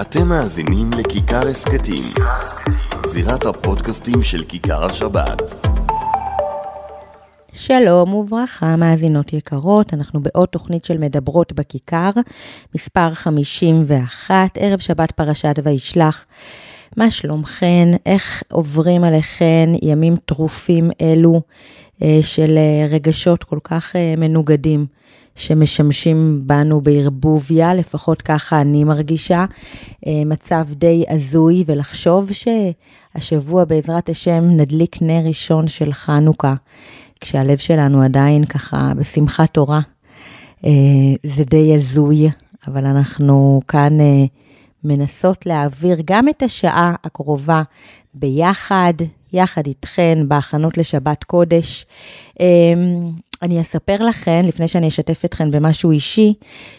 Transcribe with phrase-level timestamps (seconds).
[0.00, 2.12] אתם מאזינים לכיכר הסכתים,
[3.06, 5.66] זירת הפודקאסטים של כיכר השבת.
[7.52, 12.10] שלום וברכה, מאזינות יקרות, אנחנו בעוד תוכנית של מדברות בכיכר,
[12.74, 16.26] מספר 51, ערב שבת פרשת וישלח.
[16.96, 17.88] מה שלומכן?
[18.06, 21.40] איך עוברים עליכן ימים טרופים אלו
[22.02, 24.86] אה, של אה, רגשות כל כך אה, מנוגדים?
[25.40, 29.44] שמשמשים בנו בערבוביה, לפחות ככה אני מרגישה.
[30.08, 36.54] מצב די הזוי, ולחשוב שהשבוע בעזרת השם נדליק נר ראשון של חנוכה,
[37.20, 39.80] כשהלב שלנו עדיין ככה בשמחת תורה.
[41.26, 42.28] זה די הזוי,
[42.66, 43.98] אבל אנחנו כאן
[44.84, 47.62] מנסות להעביר גם את השעה הקרובה
[48.14, 48.94] ביחד,
[49.32, 51.86] יחד איתכן, בהכנות לשבת קודש.
[52.40, 53.10] אמ,
[53.42, 56.34] אני אספר לכן, לפני שאני אשתף אתכן במשהו אישי,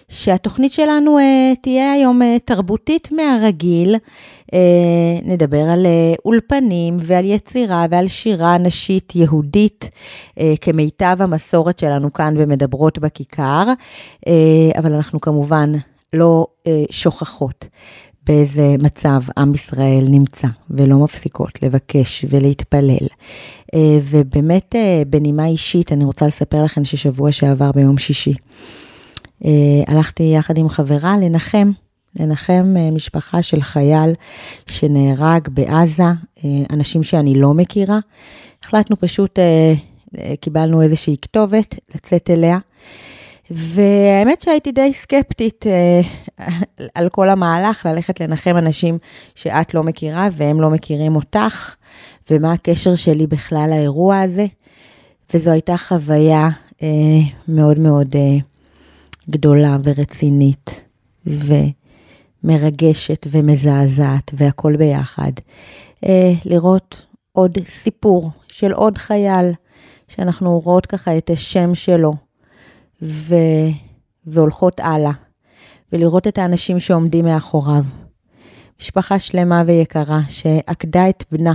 [0.09, 1.21] שהתוכנית שלנו uh,
[1.62, 3.95] תהיה היום uh, תרבותית מהרגיל.
[3.95, 4.55] Uh,
[5.23, 9.90] נדבר על uh, אולפנים ועל יצירה ועל שירה נשית יהודית,
[10.29, 13.63] uh, כמיטב המסורת שלנו כאן במדברות בכיכר,
[14.26, 14.29] uh,
[14.79, 15.71] אבל אנחנו כמובן
[16.13, 17.66] לא אה, שוכחות
[18.27, 23.08] באיזה מצב עם ישראל נמצא, ולא מפסיקות לבקש ולהתפלל.
[23.76, 28.34] אה, ובאמת, אה, בנימה אישית, אני רוצה לספר לכם ששבוע שעבר ביום שישי,
[29.46, 29.52] אה,
[29.88, 31.72] הלכתי יחד עם חברה לנחם.
[32.20, 34.13] לנחם משפחה של חייל
[34.68, 36.04] שנהרג בעזה,
[36.70, 38.00] אנשים שאני לא מכירה.
[38.63, 39.40] החלטנו פשוט,
[40.41, 42.58] קיבלנו איזושהי כתובת לצאת אליה.
[43.54, 46.02] והאמת שהייתי די סקפטית אה,
[46.96, 48.98] על כל המהלך, ללכת לנחם אנשים
[49.35, 51.76] שאת לא מכירה והם לא מכירים אותך,
[52.32, 54.46] ומה הקשר שלי בכלל לאירוע הזה.
[55.34, 56.49] וזו הייתה חוויה
[56.84, 56.88] אה,
[57.48, 58.38] מאוד מאוד אה,
[59.29, 60.84] גדולה ורצינית,
[61.26, 65.31] ומרגשת ומזעזעת, והכול ביחד.
[66.06, 69.51] אה, לראות עוד סיפור של עוד חייל,
[70.07, 72.31] שאנחנו רואות ככה את השם שלו.
[73.01, 73.35] ו...
[74.25, 75.12] והולכות הלאה,
[75.94, 77.84] ולראות את האנשים שעומדים מאחוריו.
[78.81, 81.53] משפחה שלמה ויקרה שעקדה את בנה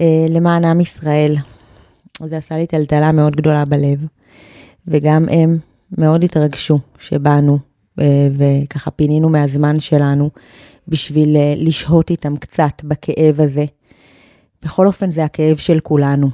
[0.00, 1.36] אה, למען עם ישראל.
[2.22, 4.04] זה עשה לי טלטלה מאוד גדולה בלב,
[4.86, 5.58] וגם הם
[5.98, 7.58] מאוד התרגשו שבאנו,
[8.00, 10.30] אה, וככה פינינו מהזמן שלנו
[10.88, 13.64] בשביל אה, לשהות איתם קצת בכאב הזה.
[14.62, 16.30] בכל אופן, זה הכאב של כולנו.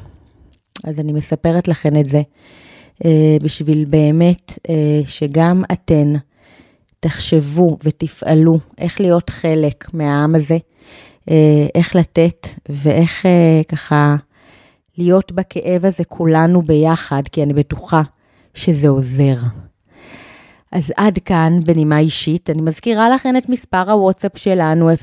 [0.84, 2.22] אז אני מספרת לכם את זה.
[3.04, 6.12] אה, בשביל באמת אה, שגם אתן
[7.00, 10.58] תחשבו ותפעלו איך להיות חלק מהעם הזה,
[11.30, 13.26] אה, איך לתת ואיך
[13.68, 14.16] ככה
[14.98, 18.02] להיות בכאב הזה כולנו ביחד, כי אני בטוחה
[18.54, 19.34] שזה עוזר.
[20.72, 24.98] אז עד כאן, בנימה אישית, אני מזכירה לכם את מספר הוואטסאפ שלנו, 0537443443,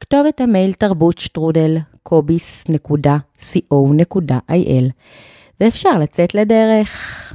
[0.00, 4.84] כתובת המייל תרבות שטרודל קוביס.co.il,
[5.60, 7.34] ואפשר לצאת לדרך.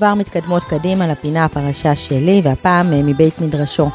[0.00, 3.90] כבר מתקדמות קדימה לפינה הפרשה שלי, והפעם אה, מבית מדרשו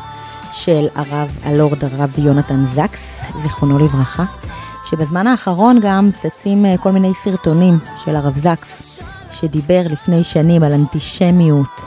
[0.54, 4.24] של הרב הלורד הרב יונתן זקס, זיכרונו לברכה,
[4.90, 9.00] שבזמן האחרון גם צצים אה, כל מיני סרטונים של הרב זקס,
[9.32, 11.82] שדיבר לפני שנים על אנטישמיות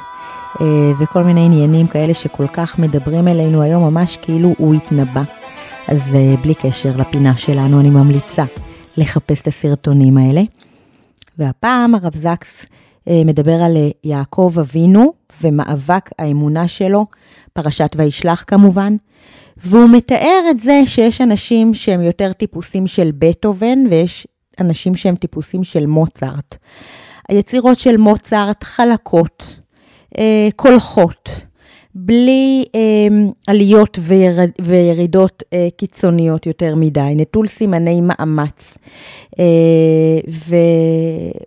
[0.60, 0.66] אה,
[0.98, 5.22] וכל מיני עניינים כאלה שכל כך מדברים אלינו היום, ממש כאילו הוא התנבא.
[5.88, 8.44] אז בלי קשר לפינה שלנו, אני ממליצה
[8.96, 10.42] לחפש את הסרטונים האלה.
[11.38, 12.66] והפעם הרב זקס
[13.24, 15.12] מדבר על אה, יעקב אבינו
[15.42, 17.06] ומאבק האמונה שלו,
[17.52, 18.96] פרשת וישלח כמובן,
[19.56, 24.26] והוא מתאר את זה שיש אנשים שהם יותר טיפוסים של בטהובן ויש
[24.60, 26.56] אנשים שהם טיפוסים של מוצרט.
[27.28, 29.56] היצירות של מוצרט חלקות,
[30.18, 31.30] אה, קולחות,
[31.94, 32.80] בלי אה,
[33.46, 38.78] עליות וירד, וירידות אה, קיצוניות יותר מדי, נטול סימני מאמץ.
[39.38, 39.44] אה,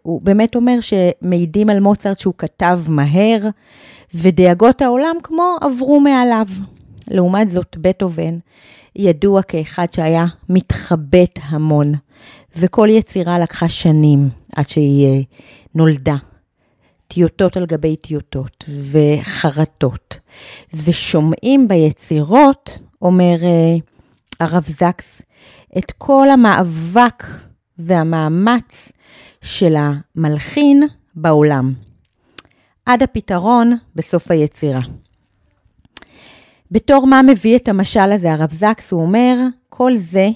[0.03, 3.47] והוא באמת אומר שמעידים על מוצרט שהוא כתב מהר,
[4.13, 6.45] ודאגות העולם כמו עברו מעליו.
[7.09, 8.37] לעומת זאת, בטהובן
[8.95, 11.93] ידוע כאחד שהיה מתחבט המון,
[12.55, 15.23] וכל יצירה לקחה שנים עד שהיא
[15.75, 16.15] נולדה.
[17.13, 20.19] טיוטות על גבי טיוטות וחרטות,
[20.73, 23.35] ושומעים ביצירות, אומר
[24.39, 25.21] הרב זקס,
[25.77, 27.23] את כל המאבק
[27.77, 28.91] והמאמץ
[29.41, 31.73] של המלחין בעולם,
[32.85, 34.81] עד הפתרון בסוף היצירה.
[36.71, 39.35] בתור מה מביא את המשל הזה הרב זקס, הוא אומר,
[39.69, 40.29] כל זה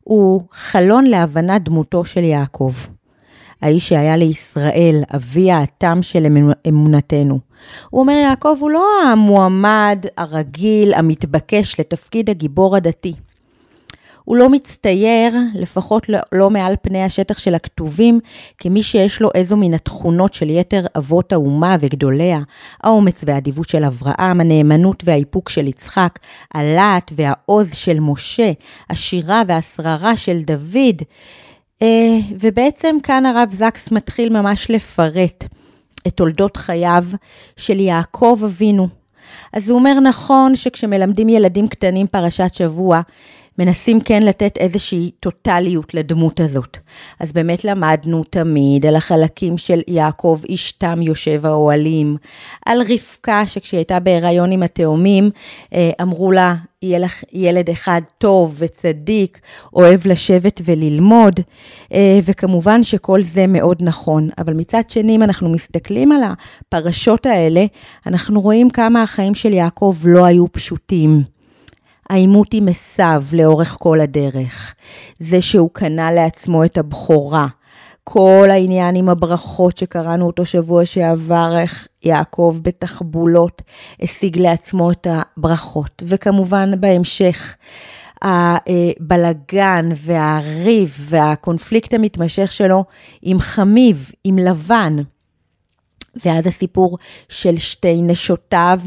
[0.00, 2.72] הוא חלון להבנת דמותו של יעקב.
[3.62, 6.26] האיש שהיה לישראל, אבי האתם של
[6.68, 7.38] אמונתנו.
[7.90, 13.12] הוא אומר, יעקב הוא לא המועמד הרגיל, המתבקש לתפקיד הגיבור הדתי.
[14.28, 18.20] הוא לא מצטייר, לפחות לא, לא מעל פני השטח של הכתובים,
[18.58, 22.40] כמי שיש לו איזו מן התכונות של יתר אבות האומה וגדוליה,
[22.82, 26.18] האומץ והאדיבות של אברהם, הנאמנות והאיפוק של יצחק,
[26.54, 28.52] הלהט והעוז של משה,
[28.90, 31.02] השירה והשררה של דוד.
[31.82, 35.44] אה, ובעצם כאן הרב זקס מתחיל ממש לפרט
[36.06, 37.04] את תולדות חייו
[37.56, 38.88] של יעקב אבינו.
[39.52, 43.00] אז הוא אומר, נכון שכשמלמדים ילדים קטנים פרשת שבוע,
[43.58, 46.76] מנסים כן לתת איזושהי טוטליות לדמות הזאת.
[47.20, 52.16] אז באמת למדנו תמיד על החלקים של יעקב איש תם יושב האוהלים,
[52.66, 55.30] על רבקה שכשהיא הייתה בהיריון עם התאומים,
[55.74, 59.40] אה, אמרו לה, יהיה לך ילד אחד טוב וצדיק,
[59.72, 61.40] אוהב לשבת וללמוד,
[61.92, 64.28] אה, וכמובן שכל זה מאוד נכון.
[64.38, 67.64] אבל מצד שני, אם אנחנו מסתכלים על הפרשות האלה,
[68.06, 71.37] אנחנו רואים כמה החיים של יעקב לא היו פשוטים.
[72.10, 74.74] העימות עם עשיו לאורך כל הדרך,
[75.18, 77.46] זה שהוא קנה לעצמו את הבכורה,
[78.04, 83.62] כל העניין עם הברכות שקראנו אותו שבוע שעבר, איך יעקב בתחבולות
[84.02, 87.56] השיג לעצמו את הברכות, וכמובן בהמשך.
[88.22, 92.84] הבלגן והריב והקונפליקט המתמשך שלו
[93.22, 94.96] עם חמיב, עם לבן.
[96.24, 96.98] ואז הסיפור
[97.28, 98.80] של שתי נשותיו,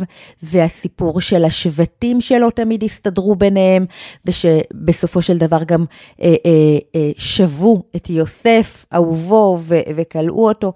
[0.43, 3.85] והסיפור של השבטים שלא תמיד הסתדרו ביניהם,
[4.25, 5.85] ושבסופו של דבר גם
[6.21, 9.59] אה, אה, אה, שבו את יוסף, אהובו,
[9.95, 10.73] וכלאו אותו.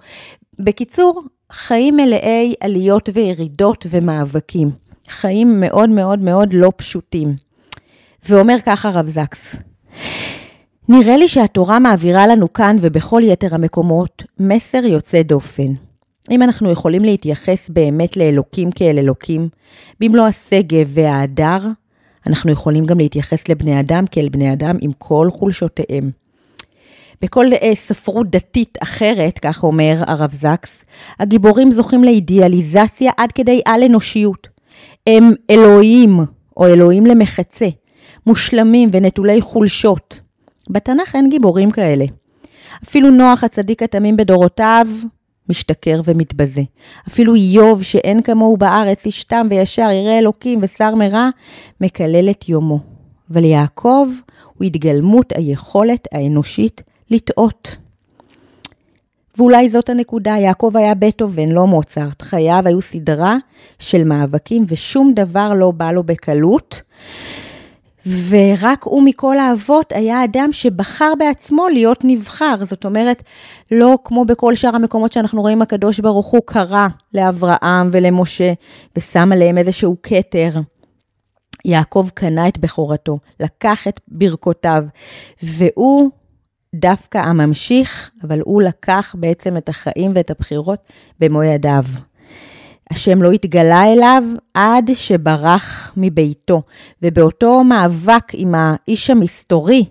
[0.60, 4.72] בקיצור, חיים מלאי עליות וירידות ומאבקים.
[5.08, 7.36] חיים מאוד מאוד מאוד לא פשוטים.
[8.30, 9.56] ואומר ככה רב זקס,
[10.90, 15.85] נראה לי שהתורה מעבירה לנו כאן ובכל יתר המקומות מסר יוצא דופן.
[16.31, 19.50] אם אנחנו יכולים להתייחס באמת לאלוקים כאל אלוקים,
[20.00, 21.57] במלוא השגב וההדר,
[22.27, 26.12] אנחנו יכולים גם להתייחס לבני אדם כאל בני אדם עם כל חולשותיהם.
[27.22, 30.83] בכל אה, ספרות דתית אחרת, כך אומר הרב זקס,
[31.19, 34.48] הגיבורים זוכים לאידיאליזציה עד כדי על-אנושיות.
[35.08, 36.20] הם אלוהים,
[36.58, 37.67] או אלוהים למחצה,
[38.27, 40.20] מושלמים ונטולי חולשות.
[40.70, 42.05] בתנ"ך אין גיבורים כאלה.
[42.84, 44.88] אפילו נוח הצדיק התמים בדורותיו
[45.50, 46.62] משתכר ומתבזה.
[47.08, 51.30] אפילו איוב, שאין כמוהו בארץ, איש תם וישר, ירא אלוקים ושר מרע,
[51.82, 52.80] מקלל את יומו.
[53.32, 54.08] אבל יעקב
[54.54, 57.78] הוא התגלמות היכולת האנושית לטעות.
[59.38, 62.22] ואולי זאת הנקודה, יעקב היה בטהובן, לא מוצרט.
[62.22, 63.38] חייו היו סדרה
[63.80, 66.82] של מאבקים ושום דבר לא בא לו בקלות.
[68.07, 72.55] ורק הוא מכל האבות היה אדם שבחר בעצמו להיות נבחר.
[72.65, 73.24] זאת אומרת,
[73.71, 78.53] לא כמו בכל שאר המקומות שאנחנו רואים, הקדוש ברוך הוא קרא לאברהם ולמשה
[78.97, 80.50] ושם עליהם איזשהו כתר.
[81.65, 84.83] יעקב קנה את בכורתו, לקח את ברכותיו,
[85.43, 86.09] והוא
[86.75, 90.79] דווקא הממשיך, אבל הוא לקח בעצם את החיים ואת הבחירות
[91.19, 91.83] במו ידיו.
[92.92, 94.24] השם לא התגלה אליו
[94.54, 96.62] עד שברח מביתו.
[97.01, 99.86] ובאותו מאבק עם האיש המסתורי,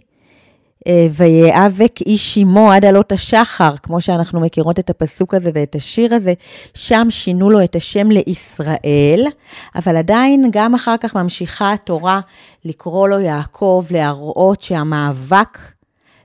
[0.86, 6.14] אה, ויאבק איש עמו עד עלות השחר, כמו שאנחנו מכירות את הפסוק הזה ואת השיר
[6.14, 6.32] הזה,
[6.74, 9.26] שם שינו לו את השם לישראל,
[9.74, 12.20] אבל עדיין גם אחר כך ממשיכה התורה
[12.64, 15.58] לקרוא לו יעקב, להראות שהמאבק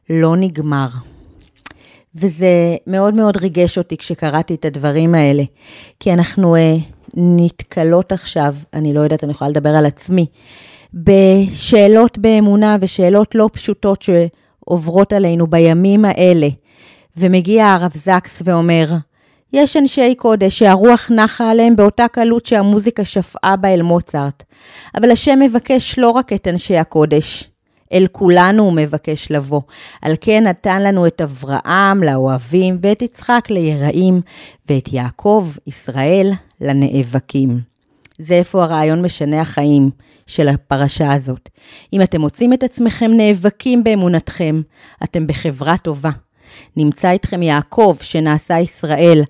[0.10, 0.88] לא נגמר.
[2.16, 5.44] וזה מאוד מאוד ריגש אותי כשקראתי את הדברים האלה,
[6.00, 6.76] כי אנחנו אה,
[7.16, 10.26] נתקלות עכשיו, אני לא יודעת, אני יכולה לדבר על עצמי,
[10.94, 16.48] בשאלות באמונה ושאלות לא פשוטות שעוברות עלינו בימים האלה.
[17.18, 18.86] ומגיע הרב זקס ואומר,
[19.54, 24.44] יש אנשי קודש שהרוח נחה עליהם באותה קלות שהמוזיקה שפעה בה אל מוצרט.
[24.96, 27.50] אבל השם מבקש לא רק את אנשי הקודש,
[27.94, 29.62] אל כולנו הוא מבקש לבוא.
[30.02, 34.22] על כן נתן לנו את אברהם לאוהבים, ואת יצחק ליראים,
[34.70, 36.32] ואת יעקב, ישראל,
[36.62, 37.60] לנאבקים.
[38.20, 39.90] זה איפה הרעיון משנה החיים
[40.28, 41.50] של הפרשה הזאת.
[41.94, 44.62] אם אתם מוצאים את עצמכם נאבקים באמונתכם,
[45.04, 46.10] אתם בחברה טובה.
[46.78, 49.22] נמצא איתכם יעקב, שנעשה ישראל.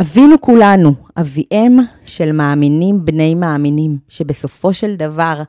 [0.00, 5.42] אבינו כולנו, אביהם של מאמינים בני מאמינים, שבסופו של דבר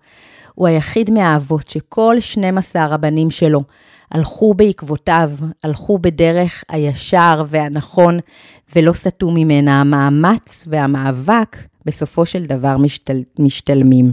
[0.56, 3.62] הוא היחיד מהאבות שכל 12 הבנים שלו
[4.12, 5.32] הלכו בעקבותיו,
[5.64, 8.20] הלכו בדרך הישר והנכון
[8.76, 9.82] ולא סטו ממנה.
[9.82, 14.12] המאמץ והמאבק בסופו של דבר משתל, משתלמים.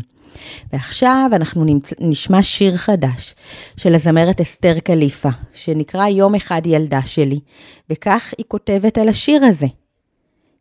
[0.73, 1.64] ועכשיו אנחנו
[2.00, 3.35] נשמע שיר חדש
[3.76, 7.40] של הזמרת אסתר קליפה, שנקרא יום אחד ילדה שלי,
[7.90, 9.66] וכך היא כותבת על השיר הזה.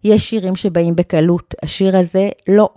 [0.04, 2.70] יש שירים שבאים בקלות, השיר הזה לא.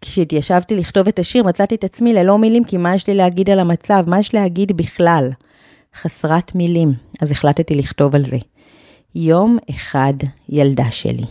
[0.00, 3.60] כשהתיישבתי לכתוב את השיר, מצאתי את עצמי ללא מילים, כי מה יש לי להגיד על
[3.60, 4.04] המצב?
[4.06, 5.30] מה יש להגיד בכלל?
[5.94, 6.92] חסרת מילים.
[7.20, 8.36] אז החלטתי לכתוב על זה.
[9.14, 10.14] יום אחד
[10.48, 11.24] ילדה שלי.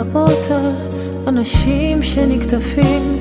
[0.00, 0.72] על
[1.26, 3.18] אנשים שנקטפים,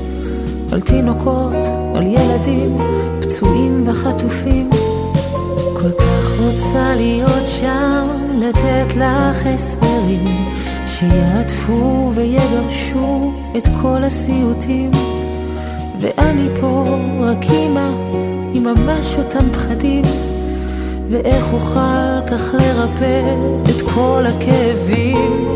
[0.71, 2.77] על תינוקות, על ילדים,
[3.21, 4.69] פצועים וחטופים.
[5.73, 8.07] כל כך רוצה להיות שם,
[8.39, 10.45] לתת לך הסברים,
[10.85, 14.91] שיעטפו ויגרשו את כל הסיוטים.
[15.99, 16.83] ואני פה
[17.19, 17.89] רק אימא
[18.53, 20.05] עם ממש אותם פחדים
[21.09, 23.35] ואיך אוכל כך לרפא
[23.69, 25.55] את כל הכאבים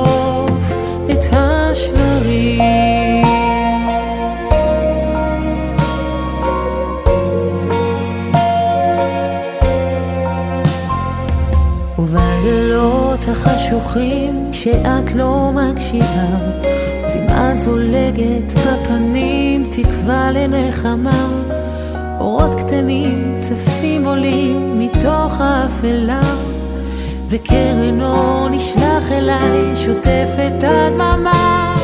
[13.45, 16.27] החשוכים שאת לא מקשיבה,
[17.13, 21.27] דמעה זולגת בפנים, תקווה לנחמה.
[22.19, 26.21] אורות קטנים צפים עולים מתוך האפלה.
[27.27, 31.80] וקרן אור נשלח אליי, שוטף את הדממה.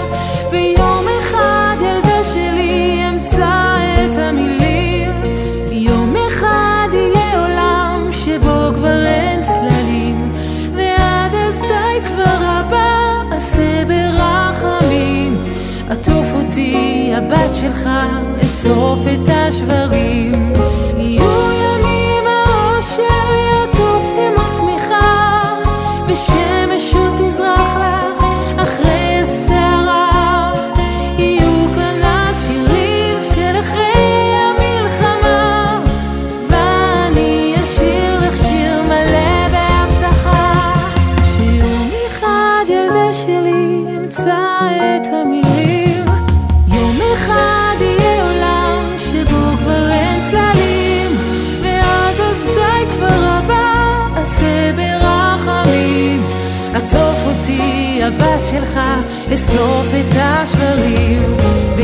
[18.43, 20.16] אסוף את השברים.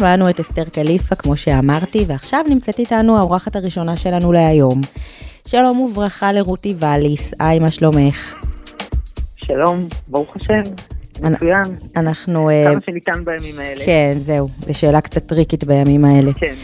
[0.00, 4.80] שמענו את אסתר קליפה, כמו שאמרתי, ועכשיו נמצאת איתנו האורחת הראשונה שלנו להיום.
[5.46, 8.34] שלום וברכה לרותי ואליס, היי, מה שלומך?
[9.36, 10.74] שלום, ברוך השם,
[11.20, 11.62] מצוין.
[11.96, 12.50] אנחנו...
[12.50, 13.84] אה, כמה שניתן בימים האלה.
[13.84, 16.32] כן, זהו, זו שאלה קצת טריקית בימים האלה.
[16.32, 16.54] כן,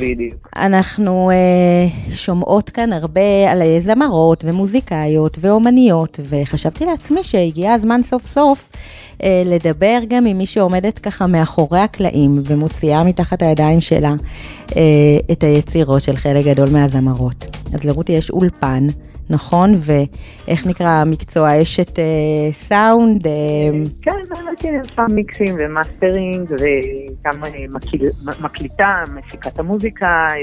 [0.00, 0.48] בדיוק.
[0.56, 8.68] אנחנו uh, שומעות כאן הרבה על זמרות ומוזיקאיות ואומניות, וחשבתי לעצמי שהגיע הזמן סוף סוף
[8.72, 14.14] uh, לדבר גם עם מי שעומדת ככה מאחורי הקלעים ומוציאה מתחת הידיים שלה
[14.66, 14.72] uh,
[15.32, 17.56] את היצירות של חלק גדול מהזמרות.
[17.74, 18.86] אז לרותי יש אולפן.
[19.30, 19.72] נכון?
[19.76, 21.62] ואיך נקרא המקצוע?
[21.62, 22.04] אשת אה,
[22.52, 23.26] סאונד?
[23.26, 23.32] אה...
[24.02, 28.08] כן, באמת יש שם מיקסים ומאסטרינג וגם אה, מקיל,
[28.40, 30.36] מקליטה, מפיקת המוזיקה, אה,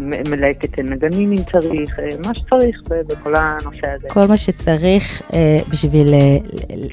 [0.00, 4.08] מלהקת נגנים אם צריך, אה, מה שצריך בכל הנושא הזה.
[4.08, 6.38] כל מה שצריך אה, בשביל אה,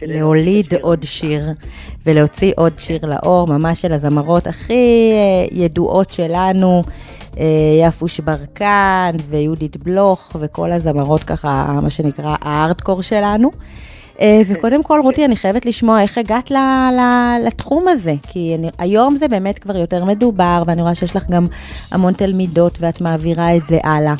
[0.02, 1.42] להוליד עוד שיר
[2.06, 6.84] ולהוציא עוד שיר לאור, ממש של הזמרות הכי אה, ידועות שלנו.
[7.42, 13.52] אה, יפוש ברקן ויהודית בלוך וכל הזמרות ככה, מה שנקרא הארדקור שלנו.
[14.22, 16.56] אה, וקודם כל, רותי, אני חייבת לשמוע איך הגעת ל,
[16.98, 17.02] ל,
[17.48, 21.46] לתחום הזה, כי אני, היום זה באמת כבר יותר מדובר, ואני רואה שיש לך גם
[21.92, 24.16] המון תלמידות ואת מעבירה את זה הלאה.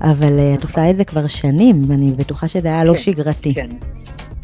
[0.00, 3.54] אבל אה, את עושה את זה כבר שנים, ואני בטוחה שזה היה לא כן, שגרתי.
[3.54, 3.70] כן.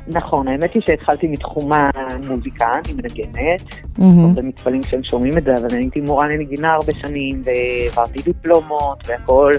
[0.08, 4.34] נכון, האמת היא שהתחלתי מתחום המוזיקה, אני מנגנת, mm-hmm.
[4.34, 9.52] במתפעלים שהם שומעים את זה, אבל אני הייתי מורה לנגינה הרבה שנים, ועברתי דיפלומות והכל,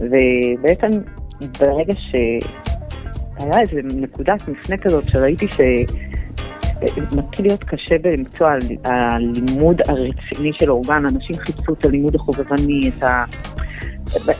[0.00, 0.90] ובעצם
[1.60, 5.60] ברגע שהיה איזו נקודת מפנה כזאת שראיתי ש...
[7.12, 8.52] מתחיל להיות קשה במקצוע
[8.84, 13.24] הלימוד הרציני של אורגן, אנשים חיפשו את הלימוד החובבני, את ה...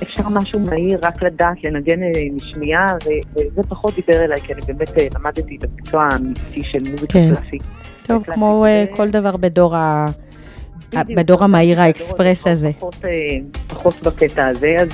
[0.02, 4.98] אפשר משהו מהיר, רק לדעת לנגן אה, משמיעה, וזה פחות דיבר אליי, כי אני באמת
[4.98, 7.34] אה, למדתי את המקצוע האמיתי של מוזיקה כן.
[7.34, 7.62] קלאסית.
[8.06, 8.66] טוב, כמו ו...
[8.66, 10.06] אה, כל דבר בדור ה...
[10.88, 12.70] בדיוק, בדור המהיר האקספרס הזה.
[12.78, 13.04] פחות,
[13.66, 14.90] פחות בקטע הזה, אז,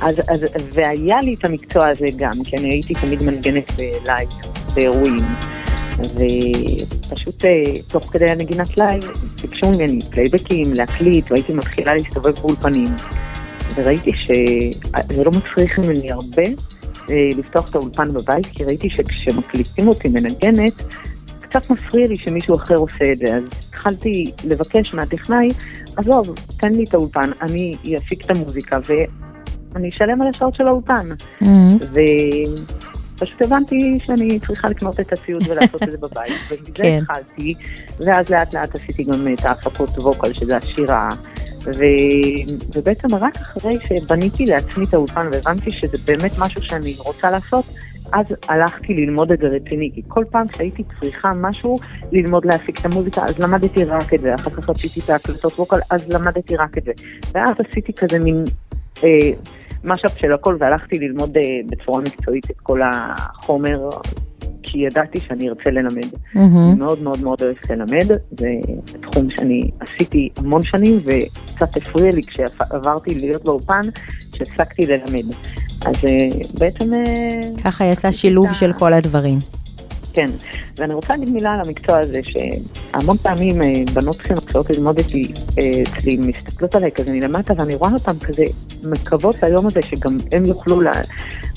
[0.00, 4.28] אז, אז, והיה לי את המקצוע הזה גם, כי אני הייתי תמיד מנגנת ב live,
[4.74, 5.24] באירועים.
[5.98, 7.44] ופשוט
[7.88, 9.04] תוך כדי הנגינת live
[9.42, 12.88] ביקשו ממני פלייבקים, להקליט, והייתי מתחילה להסתובב באולפנים.
[13.74, 16.42] וראיתי שזה לא מצריך ממני הרבה
[17.10, 20.82] אה, לפתוח את האולפן בבית, כי ראיתי שכשמקליטים אותי מנגנת,
[21.40, 23.36] קצת מפריע לי שמישהו אחר עושה את זה.
[23.36, 25.48] אז התחלתי לבקש מהטכנאי,
[25.96, 31.08] עזוב, תן לי את האולפן, אני אפיק את המוזיקה ואני אשלם על השעות של האולפן.
[31.42, 31.84] Mm-hmm.
[33.16, 36.98] ופשוט הבנתי שאני צריכה לקנות את הציוד ולעשות את זה בבית, ומזה כן.
[37.02, 37.54] התחלתי,
[37.98, 41.08] ואז לאט לאט עשיתי גם את ההפקות ווקל, שזה השירה.
[41.66, 41.84] ו...
[42.74, 47.64] ובעצם רק אחרי שבניתי לעצמי את האולפן והבנתי שזה באמת משהו שאני רוצה לעשות,
[48.12, 51.78] אז הלכתי ללמוד את זה רציני, כי כל פעם שהייתי צריכה משהו,
[52.12, 55.78] ללמוד להפיק את המוזיקה, אז למדתי רק את זה, אחר כך רציתי את ההקלטות ווקל,
[55.90, 56.92] אז למדתי רק את זה.
[57.32, 58.44] ואז עשיתי כזה מין
[59.04, 59.30] אה,
[59.84, 63.88] משאפ של הכל, והלכתי ללמוד אה, בצורה מקצועית את כל החומר
[64.74, 66.04] כי ידעתי שאני ארצה ללמד.
[66.04, 66.38] Mm-hmm.
[66.38, 68.48] אני מאוד מאוד מאוד אוהבת ללמד, זה
[69.10, 73.80] תחום שאני עשיתי המון שנים, וקצת הפריע לי כשעברתי להיות באופן,
[74.34, 75.34] שהפסקתי ללמד.
[75.86, 76.94] אז אה, בעצם...
[76.94, 79.38] אה, ככה יצא שילוב של כל הדברים.
[80.14, 80.30] כן,
[80.76, 85.82] ואני רוצה להגיד מילה על המקצוע הזה, שהמון פעמים אה, בנות שמתחילות ללמוד אותי אה,
[85.82, 88.44] אצלי, מסתכלות עליי כזה מלמטה, ואני רואה אותן כזה
[88.84, 90.86] מקוות ליום הזה שגם הם יוכלו ל...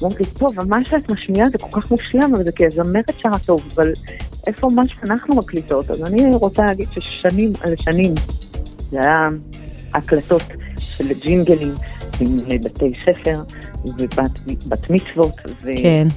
[0.01, 3.39] אומרות לי, טוב, מה שאת משמיעה זה כל כך מושלם, אבל זה כי הזמרת שרה
[3.45, 3.93] טוב, אבל
[4.47, 5.91] איפה מה שאנחנו מקליטות?
[5.91, 8.13] אז אני רוצה להגיד ששנים על שנים
[8.91, 9.29] זה היה
[9.93, 10.43] הקלטות
[10.79, 11.73] של ג'ינגלים
[12.19, 13.41] עם בתי ספר
[13.85, 15.35] ובת מצוות,
[15.75, 16.07] כן.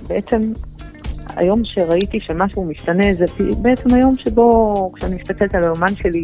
[1.37, 3.25] היום שראיתי שמשהו משתנה, זה
[3.63, 6.23] בעצם היום שבו, כשאני מסתכלת על האומן שלי,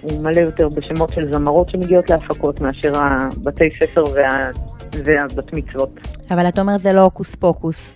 [0.00, 4.50] הוא מלא יותר בשמות של זמרות שמגיעות להפקות מאשר הבתי ספר וה,
[5.04, 6.00] והבת מצוות.
[6.30, 7.94] אבל את אומרת זה לא הוקוס פוקוס.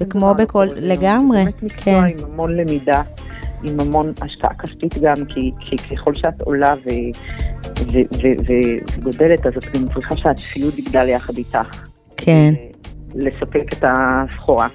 [0.00, 1.44] וכמו בכל, לגמרי, כן.
[1.44, 3.02] באמת מקצוע עם המון למידה,
[3.62, 6.88] עם המון השקעה כספית גם, כי, כי ככל שאת עולה ו,
[7.92, 8.22] ו, ו,
[8.96, 11.86] וגודלת, אז את גם צריכה שהציוד יגדל יחד איתך.
[12.16, 12.54] כן.
[13.14, 14.68] לספק את הסחורה.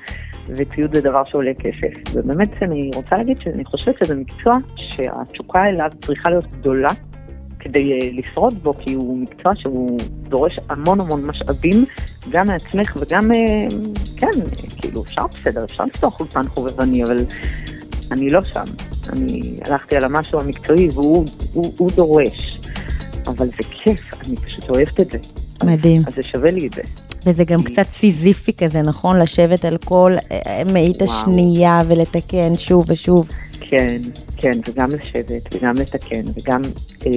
[0.55, 2.13] וציוד זה דבר שעולה כסף.
[2.13, 6.89] ובאמת אני רוצה להגיד שאני חושבת שזה מקצוע שהתשוקה אליו צריכה להיות גדולה
[7.59, 11.83] כדי uh, לשרוד בו, כי הוא מקצוע שהוא דורש המון המון משאבים,
[12.29, 13.73] גם מעצמך וגם, uh,
[14.17, 14.27] כן,
[14.77, 17.17] כאילו אפשר בסדר, אפשר לפתוח אולפן חובבני, אבל
[18.12, 18.63] אני לא שם.
[19.13, 22.59] אני הלכתי על המשהו המקצועי והוא הוא, הוא דורש.
[23.27, 25.17] אבל זה כיף, אני פשוט אוהבת את זה.
[25.63, 26.01] מדהים.
[26.01, 26.81] אז, אז זה שווה לי את זה.
[27.25, 29.19] וזה גם קצת סיזיפי כזה, נכון?
[29.19, 33.29] לשבת על כל אה, מאית השנייה ולתקן שוב ושוב.
[33.62, 34.01] כן,
[34.38, 36.62] כן, וגם לשבת, וגם לתקן, וגם
[37.08, 37.12] אה,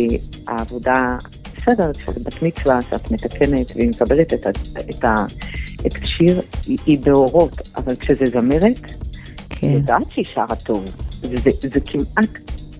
[0.49, 1.17] העבודה,
[1.57, 5.05] בסדר, כשאת בת מצווה, שאת מתקנת והיא מקבלת את, את,
[5.87, 8.81] את השיר, היא, היא באורות, אבל כשזה זמרת,
[9.51, 9.67] כן.
[9.67, 10.85] היא יודעת שהיא שרה טוב.
[11.23, 12.31] זה, זה כמעט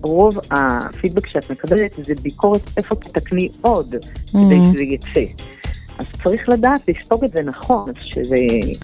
[0.01, 3.95] רוב הפידבק שאת מקבלת זה ביקורת איפה תתקני עוד,
[4.31, 4.73] כדי Mhm.
[4.73, 5.33] שזה יצא.
[5.99, 8.35] אז צריך לדעת לספוג את זה נכון, שזה,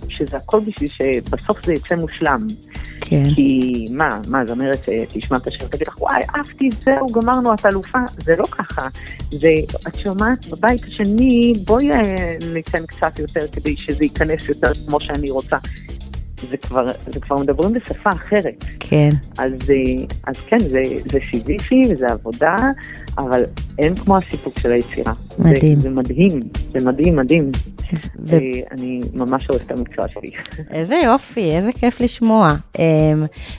[0.10, 2.48] שזה הכל בשביל שבסוף זה יצא מושלם.
[3.02, 3.24] כן.
[3.36, 7.66] כי מה, מה, זמרת אה, תשמע את השיר, תגיד לך, וואי, עפתי, זהו, גמרנו, את
[7.66, 8.00] אלופה.
[8.24, 8.88] זה לא ככה.
[9.32, 9.52] זה,
[9.88, 15.30] את שומעת בבית השני, בואי אה, ניתן קצת יותר כדי שזה ייכנס יותר כמו שאני
[15.30, 15.58] רוצה.
[16.42, 18.66] זה כבר, זה כבר מדברים בשפה אחרת.
[18.80, 19.10] כן.
[19.38, 22.56] אז, אה, אז כן, זה, זה סיזיפי וזה עבודה,
[23.18, 23.44] אבל
[23.80, 25.14] אין כמו הסיפוק של היצירה.
[25.40, 25.76] מדהים.
[25.76, 26.30] זה, זה מדהים,
[26.80, 27.52] זה מדהים, מדהים.
[28.20, 28.40] ו- אה,
[28.72, 30.32] אני ממש אוהבת את המקצוע שלי.
[30.72, 32.56] איזה יופי, איזה כיף לשמוע.
[32.80, 32.84] אמ,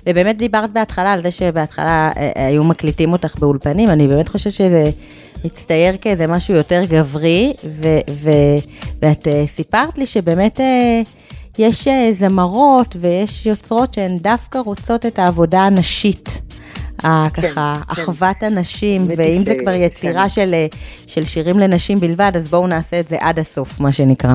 [0.08, 4.90] ובאמת דיברת בהתחלה על זה שבהתחלה אה, היו מקליטים אותך באולפנים, אני באמת חושבת שזה
[5.44, 8.58] מצטייר כאיזה משהו יותר גברי, ו- ו-
[9.02, 11.02] ואת סיפרת לי שבאמת אה,
[11.58, 16.42] יש אה, זמרות ויש יוצרות שהן דווקא רוצות את העבודה הנשית.
[17.04, 17.92] אה, ככה, כן.
[17.92, 20.28] אחוות הנשים, ואם זה כבר יצירה כן.
[20.28, 20.66] של, אה,
[21.06, 24.34] של שירים לנשים בלבד, אז בואו נעשה את זה עד הסוף, מה שנקרא.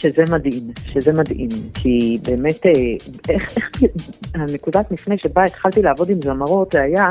[0.00, 2.66] שזה מדהים, שזה מדהים, כי באמת,
[3.28, 3.68] איך, איך,
[4.34, 7.06] הנקודת מפנה שבה התחלתי לעבוד עם זמרות, זה היה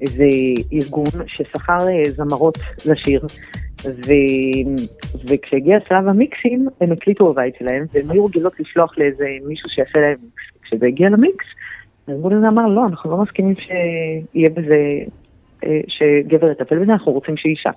[0.00, 0.24] איזה
[0.72, 1.78] ארגון ששכר
[2.16, 3.26] זמרות לשיר,
[3.86, 4.12] ו,
[5.28, 10.16] וכשהגיע שלב המיקסים, הם הקליטו בבית שלהם, והם היו רגילות לשלוח לאיזה מישהו שיעשה להם
[10.22, 10.62] מיקס.
[10.62, 11.44] כשזה הגיע למיקס,
[12.08, 14.78] הארגון הזה אמר, לא, אנחנו לא מסכימים שיהיה בזה,
[15.64, 17.70] אה, שגבר יטפל בזה, אנחנו רוצים שאישה.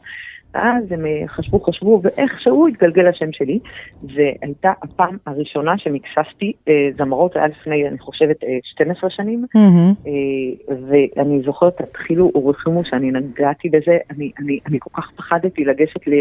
[0.53, 3.59] ואז הם אה, חשבו, חשבו, ואיכשהו התגלגל השם שלי,
[4.03, 9.93] והייתה הפעם הראשונה שמקססתי אה, זמרות, היה לפני, אני חושבת, אה, 12 שנים, מהמם.
[10.07, 16.07] אה, ואני זוכרת, התחילו ורחימו שאני נגעתי בזה, אני, אני, אני כל כך פחדתי לגשת,
[16.07, 16.11] ל,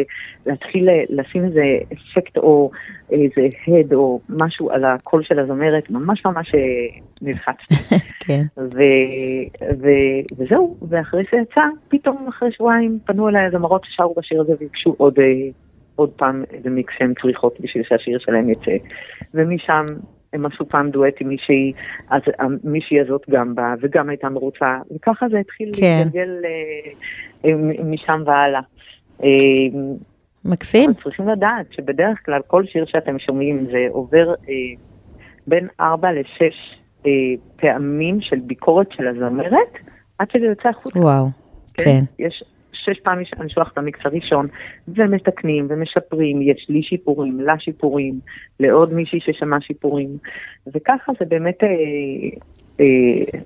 [0.46, 2.70] להתחיל אה, לשים איזה אפקט או
[3.10, 6.60] איזה הד או משהו על הקול של הזמרת, ממש ממש אה,
[7.22, 7.74] נלחצתי.
[8.26, 8.42] כן.
[8.58, 8.80] ו,
[9.80, 9.88] ו,
[10.38, 15.18] וזהו, ואחרי זה יצא, פתאום אחרי שבועיים פנו אליי הזמרות ששרו בשיר הזה וביקשו עוד,
[15.18, 15.48] אה,
[15.96, 18.76] עוד פעם איזה מיקס שהן צריכות בשביל שהשיר שלהם יצא.
[19.34, 19.84] ומשם
[20.32, 21.72] הם עשו פעם דואט עם מישהי,
[22.10, 22.22] אז
[22.64, 26.02] מישהי הזאת גם באה וגם הייתה מרוצה, וככה זה התחיל כן.
[26.04, 26.90] להתגלגל אה,
[27.44, 28.60] אה, משם והלאה.
[29.22, 29.28] אה,
[30.44, 30.90] מקסים.
[30.90, 34.54] אבל צריכים לדעת שבדרך כלל כל שיר שאתם שומעים זה עובר אה,
[35.46, 36.42] בין 4 ל-6
[37.06, 37.10] אה,
[37.56, 39.72] פעמים של ביקורת של הזמרת,
[40.18, 40.98] עד שזה יוצא החוצה.
[40.98, 41.26] וואו.
[41.74, 42.00] כן.
[42.18, 42.44] יש
[42.86, 44.46] שש פעמים שאני שולחת את המיקס הראשון,
[44.88, 48.20] ומתקנים ומשפרים, יש לי שיפורים, לה שיפורים,
[48.60, 50.08] לעוד מישהי ששמע שיפורים,
[50.74, 51.68] וככה זה באמת אה,
[52.80, 52.86] אה,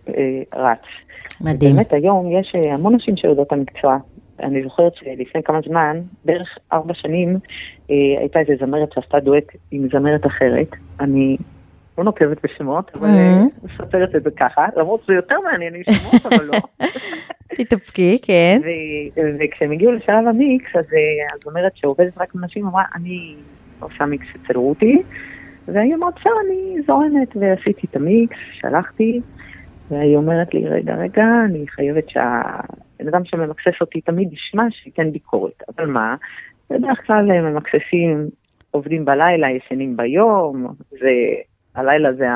[0.09, 0.85] אה, רץ.
[1.41, 1.77] מדהים.
[1.77, 3.99] באמת היום יש אה, המון נשים שיודעות את המקצוע.
[4.43, 7.39] אני זוכרת שלפני כמה זמן, בערך ארבע שנים,
[7.91, 10.71] אה, הייתה איזה זמרת שעשתה דואט עם זמרת אחרת.
[11.01, 11.37] אני
[11.99, 16.27] לא נוקבת בשמות, אבל אה, מספרת את זה ככה, למרות שזה יותר מעניין עם שמות,
[16.27, 16.59] אבל לא.
[17.65, 18.61] תתאפקי, כן.
[19.41, 23.35] וכשהם הגיעו לשלב המיקס, אז אה, הזמרת שעובדת רק עם נשים אמרה, אני
[23.81, 25.03] עושה מיקס אצל רותי,
[25.69, 29.21] והיא אמרה, בסדר, אני זורמת, ועשיתי את המיקס, שלחתי,
[29.91, 35.63] והיא אומרת לי, רגע, רגע, אני חייבת שהבן אדם שממקסס אותי תמיד ישמע שייתן ביקורת.
[35.69, 36.15] אבל מה,
[36.71, 38.29] בדרך כלל ממקססים,
[38.71, 40.67] עובדים בלילה, ישנים ביום,
[41.75, 42.27] והלילה זה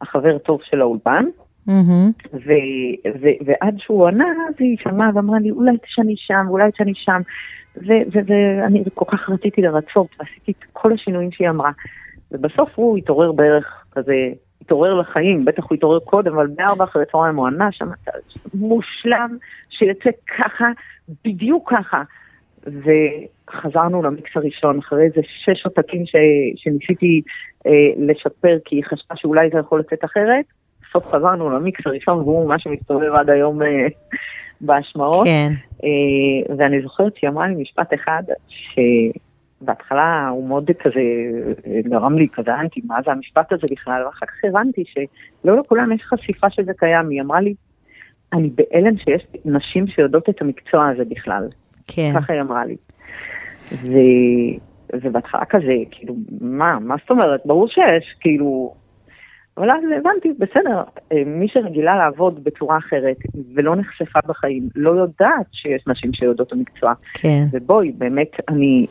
[0.00, 1.24] החבר טוב של האולפן.
[1.66, 2.10] מהמם.
[2.32, 6.92] ו- ו- ועד שהוא ענה, אז היא שמעה ואמרה לי, אולי תשני שם, אולי תשני
[6.94, 7.20] שם.
[7.76, 11.70] ו- ו- ואני כל כך רציתי לרצות, ועשיתי את כל השינויים שהיא אמרה.
[12.32, 14.14] ובסוף הוא התעורר בערך כזה,
[14.60, 17.88] התעורר לחיים, בטח הוא התעורר קודם, אבל בארבע אחרי צהריים הוא ענה שם,
[18.54, 19.36] מושלם,
[19.70, 20.66] שיצא ככה,
[21.24, 22.02] בדיוק ככה.
[22.66, 27.22] וחזרנו למיקס הראשון, אחרי איזה שש עותקים ש- שניסיתי
[27.66, 30.44] אה, לשפר, כי היא חשבה שאולי זה יכול לצאת אחרת.
[30.92, 33.86] בסוף חזרנו למיקס הראשון, והוא מה שמסתובב עד היום אה,
[34.60, 35.26] בהשמעות.
[35.26, 35.52] כן.
[35.84, 41.00] אה, ואני זוכרת שהיא אמרה לי משפט אחד, שבהתחלה הוא מאוד כזה,
[41.66, 45.92] אה, גרם לי כזה אנטי, מה זה המשפט הזה בכלל, ואחר כך הבנתי שלא לכולם
[45.92, 47.08] יש חשיפה שזה קיים.
[47.08, 47.54] היא אמרה לי,
[48.32, 51.48] אני בהלם שיש נשים שיודעות את המקצוע הזה בכלל.
[51.86, 52.12] כן.
[52.14, 52.76] ככה היא אמרה לי.
[53.72, 53.96] ו...
[55.02, 57.40] ובהתחלה כזה, כאילו, מה, מה זאת אומרת?
[57.44, 58.81] ברור שיש, כאילו...
[59.58, 63.16] אבל אז הבנתי, בסדר, אה, מי שרגילה לעבוד בצורה אחרת
[63.54, 66.92] ולא נחשפה בחיים, לא יודעת שיש נשים שיודעות את המקצוע.
[67.14, 67.44] כן.
[67.52, 68.86] ובואי, באמת, אני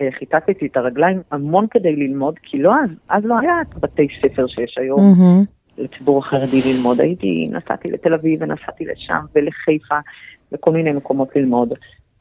[0.00, 4.08] אה, חיטטתי את הרגליים המון כדי ללמוד, כי לא אז, אז לא היה את בתי
[4.22, 5.00] ספר שיש היום.
[5.00, 5.44] מהמם.
[5.78, 7.00] לציבור החרדי ללמוד.
[7.00, 9.98] הייתי, נסעתי לתל אביב ונסעתי לשם ולחיפה,
[10.52, 11.72] וכל מיני מקומות ללמוד.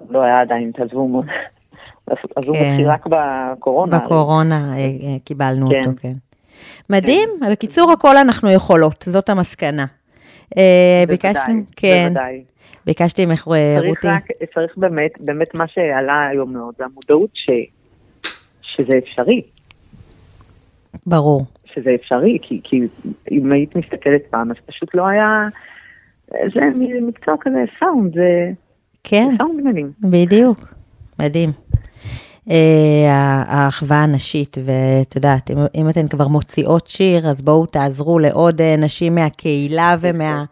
[0.10, 1.24] לא היה עדיין, תעזבו,
[2.36, 2.72] עזבו כן.
[2.72, 4.00] אותי רק בקורונה.
[4.00, 5.80] בקורונה אה, קיבלנו כן.
[5.80, 6.31] אותו, כן.
[6.90, 9.86] מדהים, בקיצור, הכל אנחנו יכולות, זאת המסקנה.
[10.58, 12.44] אה, בוודאי, ביקשנו, כן, בוודאי.
[12.86, 14.08] ביקשתי ממך, אה, רותי.
[14.08, 17.50] רק, צריך באמת, באמת מה שעלה היום מאוד, זה המודעות ש,
[18.62, 19.42] שזה אפשרי,
[21.06, 21.46] ברור.
[21.66, 22.82] שזה אפשרי, כי, כי
[23.32, 25.44] אם היית מסתכלת פעם, אז פשוט לא היה,
[26.54, 26.60] זה
[27.02, 28.50] מקצוע כזה, סאונד, זה
[29.04, 29.92] כן, סאונדמנים.
[30.02, 30.60] בדיוק,
[31.20, 31.50] מדהים.
[32.50, 38.62] אה, האחווה הנשית, ואת יודעת, אם, אם אתן כבר מוציאות שיר, אז בואו תעזרו לעוד
[38.62, 40.46] אה, נשים מהקהילה ומה...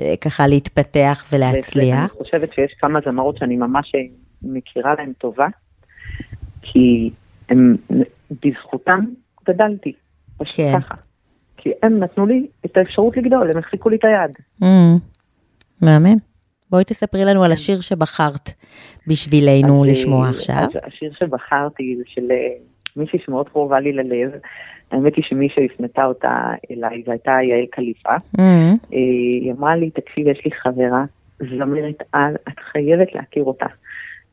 [0.00, 2.12] אה, ככה להתפתח אני ולהצליח.
[2.12, 3.92] חושבת שיש כמה זמרות שאני ממש
[4.42, 5.46] מכירה להן טובה,
[6.62, 7.10] כי
[7.48, 7.76] הם,
[8.30, 9.00] בזכותם
[9.48, 9.92] גדלתי,
[10.36, 10.80] פשוט כן.
[10.80, 10.94] ככה.
[11.56, 14.36] כי הם נתנו לי את האפשרות לגדול, הם החזיקו לי את היד.
[14.62, 14.66] Mm,
[15.80, 16.33] מהמם.
[16.74, 18.50] בואי תספרי לנו על השיר שבחרת
[19.06, 20.56] בשבילנו אז, לשמוע אה, עכשיו.
[20.56, 22.36] אז השיר שבחרתי זה של אה,
[22.96, 24.30] מישהי שמאוד קרובה לי ללב.
[24.90, 28.16] האמת היא שמי שהפנתה אותה אליי, זו הייתה יעל קליפה.
[28.16, 28.98] Mm, אה,
[29.42, 31.04] היא אמרה לי, תקשיב, יש לי חברה,
[31.38, 33.66] זמרת על, את חייבת להכיר אותה.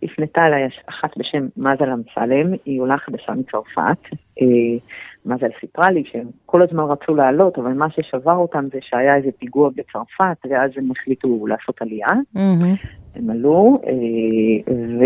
[0.03, 4.15] הפנתה אליי אחת בשם מזל אמסלם, היא עולה חדשה מצרפת.
[4.41, 4.77] אה,
[5.25, 9.29] מזל סיפרה לי שהם כל הזמן רצו לעלות, אבל מה ששבר אותם זה שהיה איזה
[9.39, 12.07] פיגוע בצרפת, ואז הם החליטו לעשות עלייה.
[13.15, 15.03] הם עלו, אה, ו...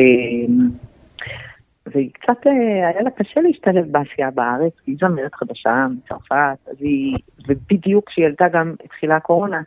[1.93, 7.15] והיא קצת, אה, היה לה קשה להשתלב בעשייה בארץ, היא זמרת חדשה מצרפת, אז היא,
[7.47, 9.61] ובדיוק כשהיא עלתה גם התחילה הקורונה,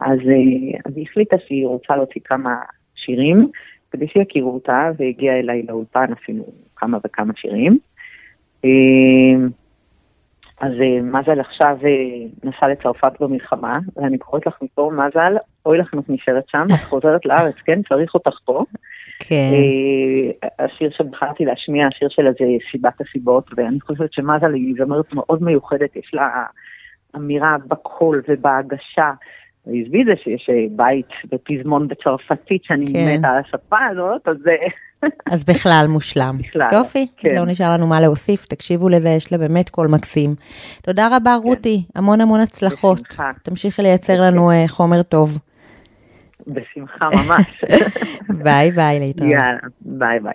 [0.00, 0.18] אז,
[0.86, 2.56] אז היא החליטה שהיא רוצה להוציא כמה
[2.94, 3.50] שירים,
[3.94, 6.44] כדי שיכירו אותה, והגיעה אליי לאולפן, עשינו
[6.76, 7.78] כמה וכמה שירים.
[8.64, 9.46] אה,
[10.60, 15.94] אז אה, מזל עכשיו אה, נסע לצרפת במלחמה, ואני קוראת לך מפה, מזל, אוי לך
[15.94, 17.82] אם את נשארת שם, את חוזרת לארץ, כן?
[17.88, 18.64] צריך אותך פה.
[19.18, 19.50] כן,
[20.58, 25.96] השיר שבחרתי להשמיע, השיר שלה זה סיבת הסיבות, ואני חושבת שמזל היא זמרת מאוד מיוחדת,
[25.96, 26.44] יש לה
[27.16, 29.12] אמירה בקול ובהגשה.
[29.66, 33.16] עזבי את זה שיש בית בפזמון בצרפתית שאני כן.
[33.18, 36.38] מתה על השפה הזאת, אז אה, אז בכלל מושלם.
[36.38, 37.36] בכלל, יופי, כן.
[37.36, 40.34] לא נשאר לנו מה להוסיף, תקשיבו לזה, יש לה באמת קול מקסים.
[40.82, 43.00] תודה רבה, רותי, המון המון הצלחות.
[43.00, 43.30] בשמחה.
[43.42, 45.38] תמשיכי לייצר לנו אה, חומר טוב.
[46.46, 47.64] בשמחה ממש.
[48.44, 49.32] ביי ביי, להתראות.
[49.32, 50.34] יאללה, ביי ביי.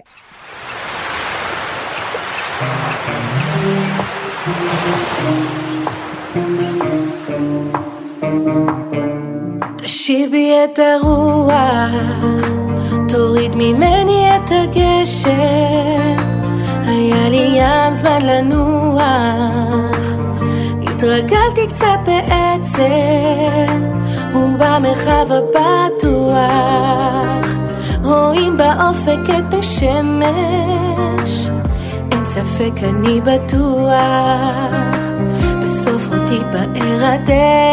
[10.02, 11.54] תשיב בי את הרוח,
[13.08, 15.30] תוריד ממני את הגשם.
[16.86, 19.98] היה לי ים זמן לנוח,
[20.84, 23.84] התרגלתי קצת בעצם,
[24.36, 26.40] ובמרחב הבטוח,
[28.04, 31.50] רואים באופק את השמש,
[32.12, 33.92] אין ספק אני בטוח,
[35.64, 37.69] בסוף עוד תתבאר הדרך.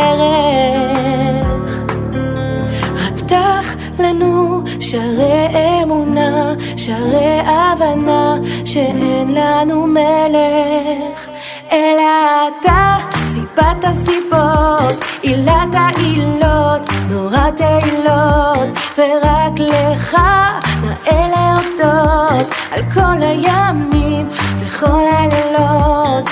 [9.47, 11.29] לנו מלך,
[11.73, 12.03] אלא
[12.49, 12.97] אתה,
[13.33, 20.17] סיבת הסיבות, עילת העילות, נורא תהילות, ורק לך
[20.83, 24.29] נאה להודות על כל הימים
[24.59, 26.31] וכל הלילות.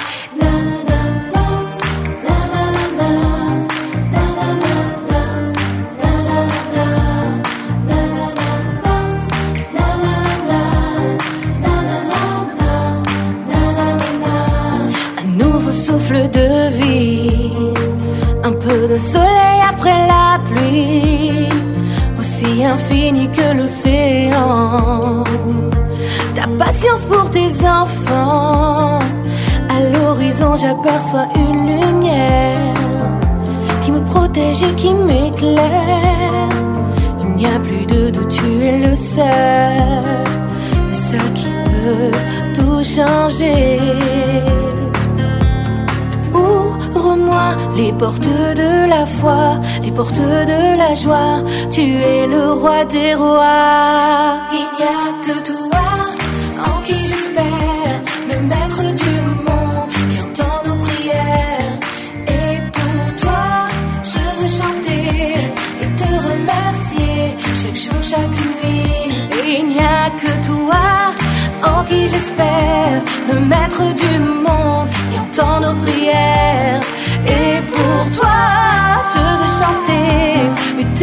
[18.95, 21.49] De soleil après la pluie,
[22.17, 25.25] aussi infini que l'océan.
[26.37, 29.01] Ta patience pour tes enfants,
[29.75, 32.75] à l'horizon j'aperçois une lumière
[33.83, 36.49] qui me protège et qui m'éclaire.
[37.21, 40.05] Il n'y a plus de doute, tu es le seul,
[40.91, 42.17] le seul qui peut
[42.55, 43.81] tout changer.
[47.77, 48.29] Les portes
[48.63, 50.15] de la foi, les portes
[50.53, 51.43] de la joie.
[51.71, 54.39] Tu es le roi des rois.
[54.53, 55.87] Il n'y a que toi
[56.69, 57.97] en qui j'espère,
[58.31, 59.15] le maître du
[59.47, 61.75] monde qui entend nos prières.
[62.29, 63.45] Et pour toi,
[64.13, 65.05] je veux chanter
[65.83, 69.15] et te remercier chaque jour, chaque nuit.
[69.57, 70.85] Il n'y a que toi
[71.65, 74.14] en qui j'espère, le maître du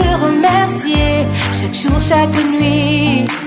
[0.01, 3.40] te remercier chaque jour, chaque nuit.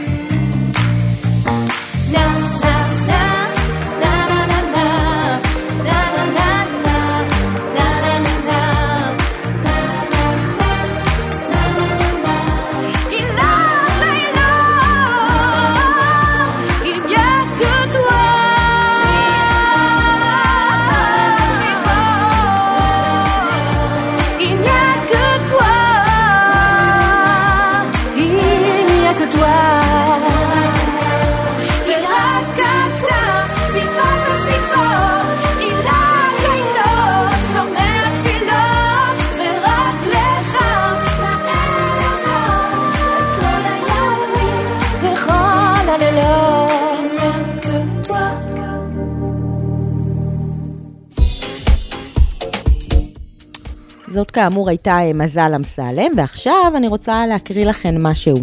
[54.35, 58.37] כאמור הייתה אה, מזל אמסלם, ועכשיו אני רוצה להקריא לכם משהו.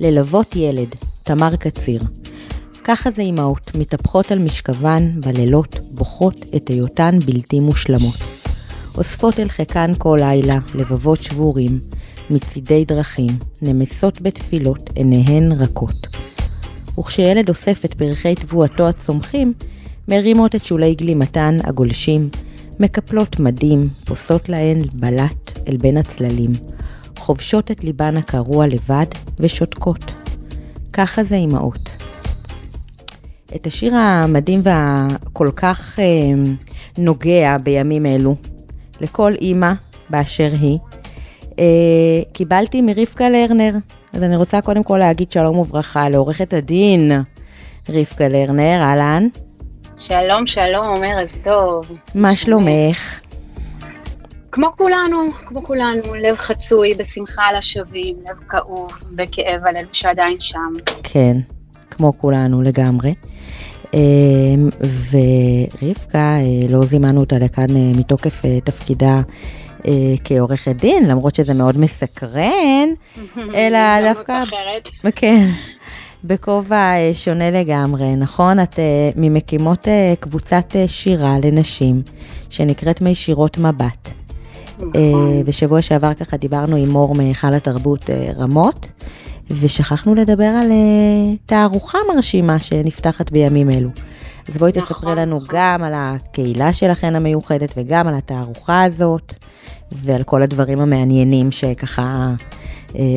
[0.00, 2.02] ללוות ילד, תמר קציר.
[2.84, 8.14] ככה זה אמהות, מתהפכות על משכבן בלילות, בוכות את היותן בלתי מושלמות.
[8.96, 11.80] אוספות אל חיקן כל לילה, לבבות שבורים,
[12.30, 13.30] מצידי דרכים,
[13.62, 16.06] נמסות בתפילות, עיניהן רכות.
[16.98, 19.52] וכשילד אוסף את פרחי תבואתו הצומחים,
[20.08, 22.28] מרימות את שולי גלימתן הגולשים,
[22.80, 26.52] מקפלות מדים, פוסות להן בלט אל בין הצללים,
[27.18, 29.06] חובשות את ליבן הקרוע לבד
[29.40, 30.14] ושותקות.
[30.92, 31.90] ככה זה אימהות.
[33.54, 36.04] את השיר המדהים והכל כך אה,
[36.98, 38.36] נוגע בימים אלו,
[39.00, 39.72] לכל אימא
[40.10, 40.78] באשר היא,
[41.58, 43.74] אה, קיבלתי מרבקה לרנר.
[44.12, 47.12] אז אני רוצה קודם כל להגיד שלום וברכה לעורכת הדין
[47.88, 49.28] רבקה לרנר, אהלן.
[49.98, 51.86] שלום, שלום, ערב טוב.
[52.14, 53.20] מה שלומך?
[54.52, 60.72] כמו כולנו, כמו כולנו, לב חצוי, בשמחה על השבים, לב כאוב, בכאב הלב שעדיין שם.
[61.02, 61.36] כן,
[61.90, 63.14] כמו כולנו לגמרי.
[63.94, 64.68] אמ,
[65.10, 69.20] ורבקה, אה, לא זימנו אותה לכאן אה, מתוקף אה, תפקידה
[70.24, 72.88] כעורכת דין, למרות שזה מאוד מסקרן,
[73.54, 74.42] אלא דווקא...
[75.16, 75.48] כן.
[76.26, 78.60] בכובע שונה לגמרי, נכון?
[78.60, 78.78] את
[79.16, 79.88] ממקימות
[80.20, 82.02] קבוצת שירה לנשים,
[82.50, 84.08] שנקראת מישירות מבט.
[84.78, 85.44] נכון.
[85.44, 88.86] בשבוע שעבר ככה דיברנו עם מור מהיכל התרבות רמות,
[89.50, 90.72] ושכחנו לדבר על
[91.46, 93.88] תערוכה מרשימה שנפתחת בימים אלו.
[94.48, 95.48] אז בואי נכון, תספרי לנו נכון.
[95.52, 99.34] גם על הקהילה שלכן המיוחדת וגם על התערוכה הזאת,
[99.92, 102.34] ועל כל הדברים המעניינים שככה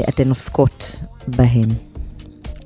[0.09, 1.88] אתן עוסקות בהם.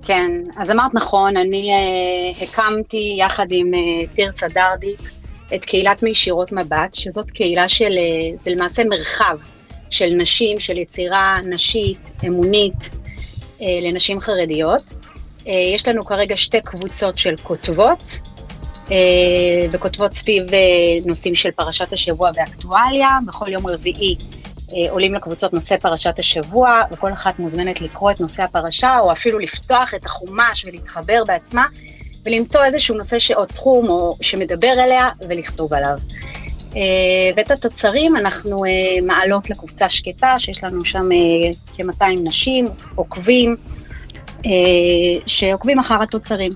[0.04, 5.00] כן, אז אמרת נכון, אני uh, הקמתי יחד עם uh, תרצה דרדיק
[5.56, 9.38] את קהילת מישירות מבט, שזאת קהילה של, uh, זה למעשה מרחב
[9.94, 12.89] של נשים, של יצירה נשית, אמונית,
[13.62, 14.94] אה, לנשים חרדיות.
[15.48, 18.20] אה, יש לנו כרגע שתי קבוצות של כותבות,
[18.92, 18.98] אה,
[19.72, 20.46] וכותבות סביב
[21.06, 23.10] נושאים של פרשת השבוע ואקטואליה.
[23.28, 24.16] בכל יום רביעי
[24.89, 29.93] עולים לקבוצות נושא פרשת השבוע, וכל אחת מוזמנת לקרוא את נושא הפרשה, או אפילו לפתוח
[29.93, 31.65] את החומש ולהתחבר בעצמה,
[32.26, 35.97] ולמצוא איזשהו נושא או תחום או שמדבר אליה ולכתוב עליו.
[37.36, 38.63] ואת התוצרים אנחנו
[39.04, 41.10] מעלות לקבוצה שקטה, שיש לנו שם
[41.73, 43.56] כ-200 נשים, עוקבים,
[45.26, 46.52] שעוקבים אחר התוצרים.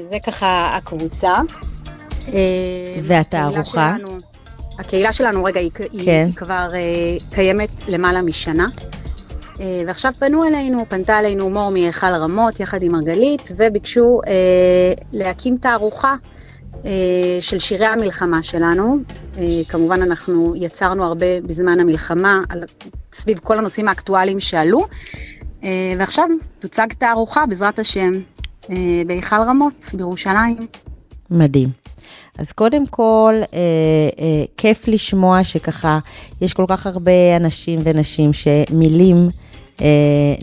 [0.00, 1.34] זה ככה הקבוצה.
[3.02, 3.96] והתערוכה?
[4.80, 6.24] הקהילה שלנו, רגע, היא, כן.
[6.26, 8.66] היא כבר uh, קיימת למעלה משנה.
[9.54, 14.28] Uh, ועכשיו פנו אלינו, פנתה אלינו מור מהיכל רמות יחד עם מרגלית, וביקשו uh,
[15.12, 16.14] להקים תערוכה
[16.84, 18.98] אה, של שירי המלחמה שלנו.
[19.38, 22.40] אה, כמובן אנחנו יצרנו הרבה בזמן המלחמה,
[23.12, 24.86] סביב כל הנושאים האקטואליים שעלו,
[25.64, 26.28] אה, ועכשיו
[26.58, 28.12] תוצג תערוכה בעזרת השם
[29.06, 30.58] בהיכל רמות בירושלים.
[31.30, 31.68] מדהים.
[32.40, 33.58] אז קודם כל, אה,
[34.18, 35.98] אה, כיף לשמוע שככה
[36.40, 39.28] יש כל כך הרבה אנשים ונשים שמילים
[39.80, 39.86] אה,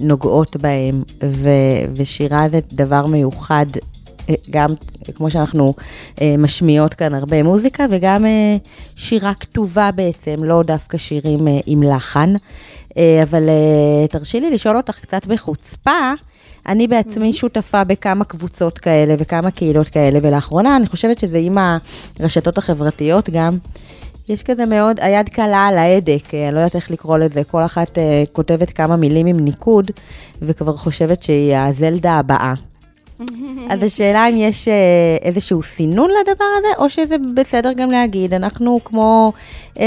[0.02, 1.50] נוגעות בהם, ו,
[1.96, 3.66] ושירה זה דבר מיוחד
[4.50, 4.70] גם
[5.16, 5.74] כמו שאנחנו
[6.22, 8.58] אה, משמיעות כאן הרבה מוזיקה, וגם אה,
[8.96, 12.34] שירה כתובה בעצם, לא דווקא שירים אה, עם לחן.
[13.24, 13.50] אבל
[14.10, 16.12] תרשי לי לשאול אותך קצת בחוצפה.
[16.68, 21.58] אני בעצמי שותפה בכמה קבוצות כאלה וכמה קהילות כאלה, ולאחרונה אני חושבת שזה עם
[22.20, 23.58] הרשתות החברתיות גם.
[24.30, 27.98] יש כזה מאוד, היד קלה על ההדק, אני לא יודעת איך לקרוא לזה, כל אחת
[28.32, 29.92] כותבת כמה מילים עם ניקוד,
[30.42, 32.54] וכבר חושבת שהיא הזלדה הבאה.
[33.70, 34.74] אז השאלה אם יש אה,
[35.22, 39.34] איזשהו סינון לדבר הזה, או שזה בסדר גם להגיד, אנחנו כמו
[39.80, 39.86] אה,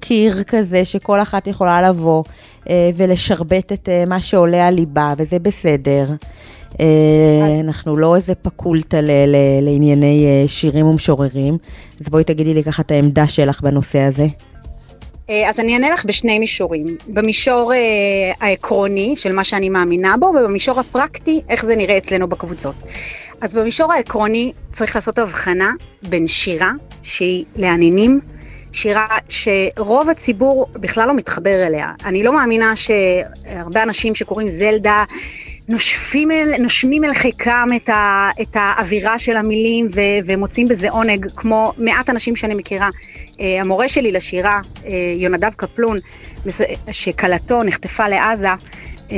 [0.00, 2.24] קיר כזה שכל אחת יכולה לבוא
[2.70, 6.08] אה, ולשרבט את אה, מה שעולה על ליבה, וזה בסדר.
[6.80, 6.86] אה,
[7.60, 11.58] אנחנו לא איזה פקולטה ל- ל- לענייני אה, שירים ומשוררים,
[12.00, 14.26] אז בואי תגידי לי ככה את העמדה שלך בנושא הזה.
[15.30, 16.86] אה, אז אני אענה לך בשני מישורים.
[17.06, 17.78] במישור אה,
[18.40, 22.74] העקרוני של מה שאני מאמינה בו, ובמישור הפרקטי, איך זה נראה אצלנו בקבוצות.
[23.40, 25.72] אז במישור העקרוני צריך לעשות הבחנה
[26.02, 26.72] בין שירה,
[27.02, 28.20] שהיא לעניינים,
[28.72, 31.92] שירה שרוב הציבור בכלל לא מתחבר אליה.
[32.04, 35.04] אני לא מאמינה שהרבה אנשים שקוראים זלדה
[35.68, 41.26] נושפים אל, נושמים אל חיקם את, ה, את האווירה של המילים ו, ומוצאים בזה עונג,
[41.36, 42.88] כמו מעט אנשים שאני מכירה.
[43.32, 44.86] Uh, המורה שלי לשירה, uh,
[45.16, 45.98] יונדב קפלון,
[46.90, 48.48] שכלתו נחטפה לעזה,
[49.08, 49.12] uh,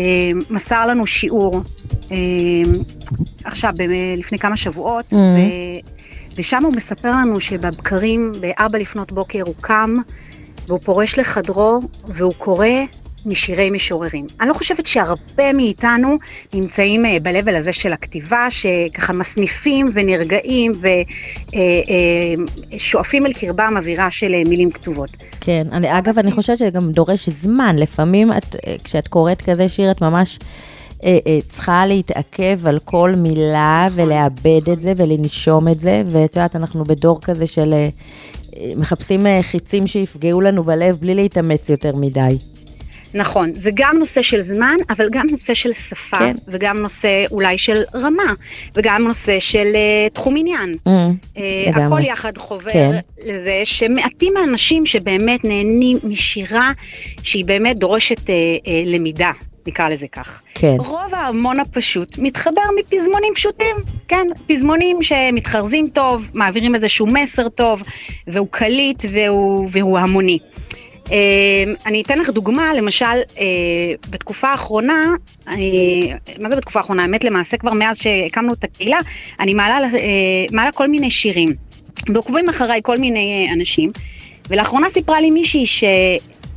[0.51, 1.63] מסר לנו שיעור
[2.03, 2.11] uh,
[3.45, 3.83] עכשיו, ב-
[4.17, 5.17] לפני כמה שבועות, Mhm.
[5.17, 5.39] ו,
[6.37, 9.95] ושם הוא מספר לנו שבבקרים, בארבע לפנות בוקר, הוא קם
[10.67, 12.67] והוא פורש לחדרו והוא קורא
[13.27, 14.27] משירי משוררים.
[14.41, 16.19] אני לא חושבת שהרבה מאיתנו
[16.55, 20.73] נמצאים אה, ב-level הזה של הכתיבה, שככה מסניפים ונרגעים
[22.73, 25.11] ושואפים אל קרבם אווירה של אה, מילים כתובות.
[25.41, 27.77] כן, אני, אגב, אני חושבת שזה גם דורש זמן.
[27.79, 30.39] לפעמים את, אה, כשאת קוראת כזה שיר, את ממש
[31.05, 36.57] אה, אה, צריכה להתעכב על כל מילה ולאבד את זה ולנשום את זה, ואת יודעת,
[36.57, 37.89] אנחנו בדור כזה של אה,
[38.57, 42.39] אה, מחפשים אה, חיצים שיפגעו לנו בלב בלי להתאמץ יותר מדי.
[43.17, 46.37] נכון, זה גם נושא של זמן, אבל גם נושא של שפה, כן.
[46.49, 48.33] וגם נושא אולי של רמה,
[48.75, 50.75] וגם נושא של uh, תחום עניין.
[50.89, 50.91] Mm,
[51.35, 51.39] Uh,
[51.69, 51.85] לגמרי.
[51.85, 52.97] הכל יחד חובר כן.
[53.27, 56.73] לזה שמעטים מהאנשים שבאמת נהנים משירה
[57.23, 59.33] שהיא באמת דורשת uh, uh, למידה,
[59.67, 60.43] נקרא לזה כך.
[60.55, 60.77] כן.
[60.79, 63.77] רוב ההמון הפשוט מתחבר מפזמונים פשוטים,
[64.09, 67.83] כן, פזמונים שמתחרזים טוב, מעבירים איזשהו מסר טוב,
[68.27, 70.39] והוא קליט והוא, והוא המוני.
[71.13, 73.07] אה, אני אתן לך דוגמה, למשל,
[73.39, 73.45] אה,
[74.11, 75.13] בתקופה האחרונה,
[75.49, 75.55] אה,
[76.39, 77.03] מה זה בתקופה האחרונה?
[77.03, 78.99] האמת למעשה כבר מאז שהקמנו את הקהילה,
[79.41, 81.55] אני מעלה, אה, מעלה כל מיני שירים,
[82.15, 83.91] ועוקבים אחריי כל מיני אנשים,
[84.49, 85.67] ולאחרונה סיפרה לי מישהי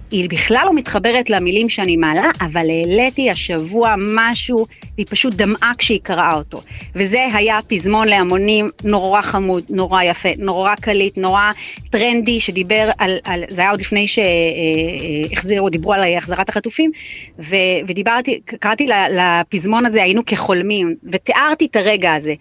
[0.09, 5.99] שהיא בכלל לא מתחברת למילים שאני מעלה, אבל העליתי השבוע משהו, והיא פשוט דמעה כשהיא
[6.03, 6.61] קראה אותו.
[6.95, 11.51] וזה היה פזמון להמונים נורא חמוד, נורא יפה, נורא קליט, נורא
[11.89, 16.91] טרנדי, שדיבר על, על זה היה עוד לפני שהחזירו, דיברו על החזרת החטופים,
[17.39, 17.55] ו,
[17.87, 22.33] ודיברתי, קראתי לפזמון הזה, היינו כחולמים, ותיארתי את הרגע הזה.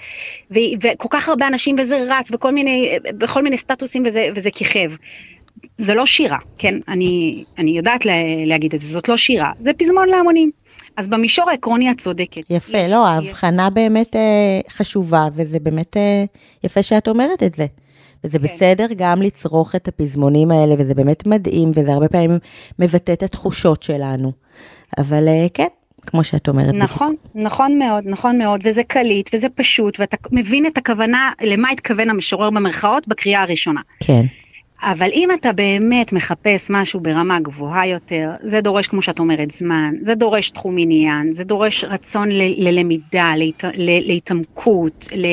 [0.50, 4.92] ו, וכל כך הרבה אנשים, וזה רץ, וכל מיני, בכל מיני סטטוסים, וזה, וזה כיכב.
[5.78, 6.74] זה לא שירה, כן?
[6.88, 8.12] אני, אני יודעת לה,
[8.46, 10.50] להגיד את זה, זאת לא שירה, זה פזמון להמונים.
[10.96, 12.50] אז במישור העקרוני את צודקת.
[12.50, 14.20] יפה, יש- לא, ההבחנה באמת אה,
[14.70, 16.24] חשובה, וזה באמת אה,
[16.64, 17.66] יפה שאת אומרת את זה.
[18.24, 18.44] וזה כן.
[18.44, 22.38] בסדר גם לצרוך את הפזמונים האלה, וזה באמת מדהים, וזה הרבה פעמים
[22.78, 24.32] מבטא את התחושות שלנו.
[24.98, 25.66] אבל אה, כן,
[26.06, 26.68] כמו שאת אומרת.
[26.68, 26.82] בדיוק.
[26.82, 32.10] נכון, נכון מאוד, נכון מאוד, וזה קליט, וזה פשוט, ואתה מבין את הכוונה, למה התכוון
[32.10, 33.80] המשורר במרכאות בקריאה הראשונה.
[34.00, 34.22] כן,
[34.82, 39.94] אבל אם אתה באמת מחפש משהו ברמה גבוהה יותר, זה דורש, כמו שאת אומרת, זמן,
[40.02, 45.26] זה דורש תחום עניין, זה דורש רצון ללמידה, להת- להתעמקות, ל...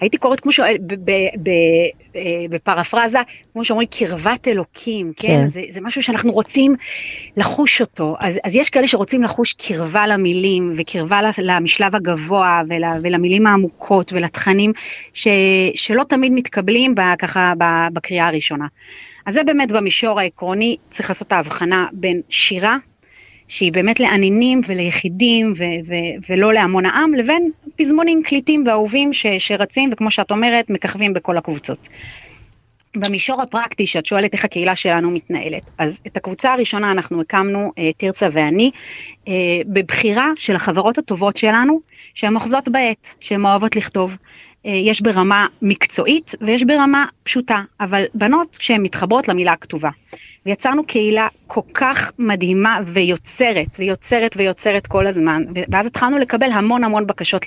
[0.00, 0.60] הייתי קוראת כמו ש...
[0.60, 3.18] ב- ב- ב- אה, בפרפרזה,
[3.52, 5.28] כמו שאומרים, קרבת אלוקים, כן?
[5.28, 5.48] כן.
[5.48, 6.76] זה, זה משהו שאנחנו רוצים
[7.36, 8.16] לחוש אותו.
[8.20, 14.72] אז, אז יש כאלה שרוצים לחוש קרבה למילים, וקרבה למשלב הגבוה, ול, ולמילים העמוקות, ולתכנים
[15.12, 15.28] ש,
[15.74, 18.66] שלא תמיד מתקבלים ב, ככה ב, בקריאה הראשונה.
[19.26, 22.76] אז זה באמת במישור העקרוני, צריך לעשות את ההבחנה בין שירה,
[23.50, 29.90] שהיא באמת לעניינים וליחידים ו- ו- ולא להמון העם, לבין פזמונים קליטים ואהובים ש- שרצים,
[29.92, 31.88] וכמו שאת אומרת, מככבים בכל הקבוצות.
[32.96, 37.90] במישור הפרקטי, שאת שואלת איך הקהילה שלנו מתנהלת, אז את הקבוצה הראשונה אנחנו הקמנו, אה,
[37.96, 38.70] תרצה ואני,
[39.28, 39.32] אה,
[39.66, 41.80] בבחירה של החברות הטובות שלנו,
[42.14, 44.16] שהן אוחזות בעט, שהן אוהבות לכתוב.
[44.66, 49.90] אה, יש ברמה מקצועית ויש ברמה פשוטה, אבל בנות שהן מתחברות למילה הכתובה.
[50.46, 57.06] ויצרנו קהילה כל כך מדהימה ויוצרת, ויוצרת ויוצרת כל הזמן, ואז התחלנו לקבל המון המון
[57.06, 57.44] בקשות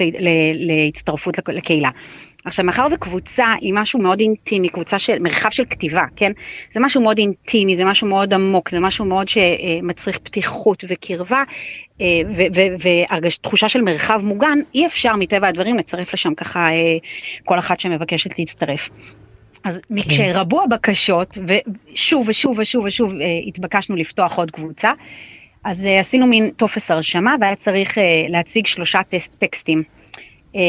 [0.60, 1.90] להצטרפות לק- לקהילה.
[2.46, 6.32] עכשיו, מאחר וקבוצה היא משהו מאוד אינטימי, קבוצה של מרחב של כתיבה, כן?
[6.74, 11.44] זה משהו מאוד אינטימי, זה משהו מאוד עמוק, זה משהו מאוד שמצריך פתיחות וקרבה,
[13.24, 16.98] ותחושה של מרחב מוגן, אי אפשר מטבע הדברים לצרף לשם ככה אה,
[17.46, 18.90] כל אחת שמבקשת להצטרף.
[19.64, 20.02] אז כן.
[20.10, 24.92] כשרבו הבקשות, ושוב ושוב ושוב ושוב אה, התבקשנו לפתוח עוד קבוצה,
[25.64, 29.84] אז אה, עשינו מין טופס הרשמה והיה צריך אה, להציג שלושה טס- טקסטים.
[30.56, 30.62] אה,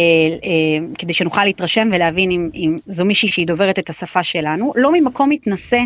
[0.45, 4.73] אה, כדי שנוכל להתרשם ולהבין אם, אם זו מישהי שהיא דוברת את השפה שלנו.
[4.77, 5.81] לא ממקום מתנשא,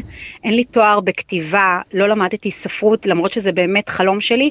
[0.44, 4.50] אין לי תואר בכתיבה, לא למדתי ספרות, למרות שזה באמת חלום שלי.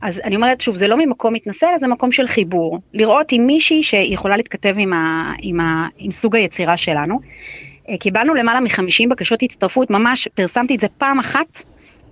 [0.00, 2.78] אז אני אומרת שוב, זה לא ממקום מתנשא, אלא זה מקום של חיבור.
[2.94, 7.20] לראות עם מישהי שיכולה להתכתב עם, ה, עם, ה, עם סוג היצירה שלנו.
[7.88, 11.62] אה, קיבלנו למעלה מ-50 בקשות הצטרפות, ממש פרסמתי את זה פעם אחת.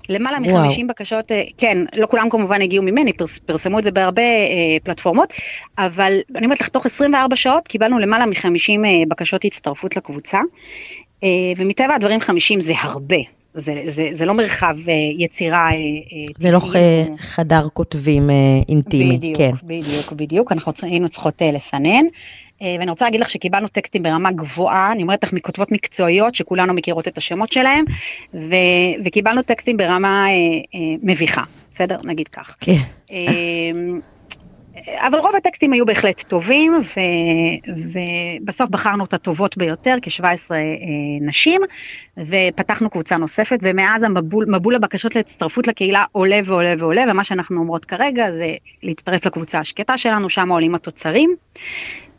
[0.08, 4.22] למעלה מ-50 בקשות, אה, כן, לא כולם כמובן הגיעו ממני, פרס, פרסמו את זה בהרבה
[4.22, 5.32] אה, פלטפורמות,
[5.78, 10.38] אבל אני אומרת לך, תוך 24 שעות קיבלנו למעלה מ-50 אה, בקשות הצטרפות לקבוצה,
[11.24, 13.16] אה, ומטבע הדברים 50 זה הרבה,
[13.54, 15.70] זה, זה, זה לא מרחב אה, יצירה.
[15.70, 15.76] אה,
[16.38, 16.60] זה לא
[17.18, 18.34] חדר כותבים אה,
[18.68, 19.50] אינטימי, בדיוק, כן.
[19.62, 22.04] בדיוק, בדיוק, אנחנו היינו צריכות אה, לסנן.
[22.64, 26.74] אה, ואני רוצה להגיד לך שקיבלנו טקסטים ברמה גבוהה, אני אומרת לך מכותבות מקצועיות שכולנו
[26.74, 27.84] מכירות את השמות שלהם,
[28.34, 30.32] ו- וקיבלנו טקסטים ברמה אה,
[30.74, 31.42] אה, מביכה,
[31.72, 31.96] בסדר?
[32.04, 32.56] נגיד כך.
[32.60, 32.72] כן.
[33.12, 33.16] אה,
[34.98, 37.00] אבל רוב הטקסטים היו בהחלט טובים, ו,
[37.76, 40.58] ובסוף בחרנו את הטובות ביותר, כ-17 אה,
[41.20, 41.60] נשים,
[42.18, 47.84] ופתחנו קבוצה נוספת, ומאז המבול, מבול הבקשות להצטרפות לקהילה עולה ועולה ועולה, ומה שאנחנו אומרות
[47.84, 51.36] כרגע זה להצטרף לקבוצה השקטה שלנו, שם עולים התוצרים.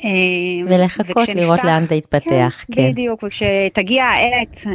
[0.05, 0.11] אה,
[0.67, 2.73] ולחכות וכשנפתח, לראות לאן זה יתפתח, כן.
[2.73, 2.91] כן.
[2.91, 4.71] בדיוק, וכשתגיע העת, אה,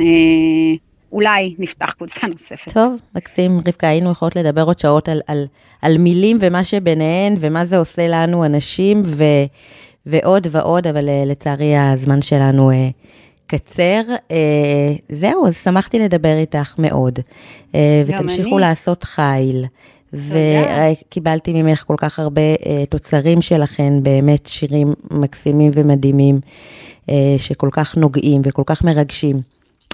[1.12, 2.72] אולי נפתח קבוצה נוספת.
[2.72, 5.44] טוב, מקסים, רבקה, היינו יכולות לדבר עוד שעות על, על,
[5.82, 9.24] על מילים ומה שביניהן, ומה זה עושה לנו אנשים, ו,
[10.06, 12.70] ועוד ועוד, אבל אה, לצערי הזמן שלנו
[13.46, 14.02] קצר.
[15.08, 17.18] זהו, אז שמחתי לדבר איתך מאוד.
[18.06, 18.60] ותמשיכו אני.
[18.60, 19.64] לעשות חיל.
[20.12, 26.40] וקיבלתי ממך כל כך הרבה uh, תוצרים שלכן, באמת שירים מקסימים ומדהימים,
[27.06, 29.40] uh, שכל כך נוגעים וכל כך מרגשים.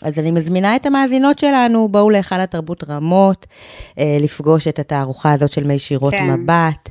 [0.02, 3.46] אז אני מזמינה את המאזינות שלנו, בואו להיכל התרבות רמות,
[3.90, 6.30] uh, לפגוש את התערוכה הזאת של מי שירות כן.
[6.30, 6.88] מבט,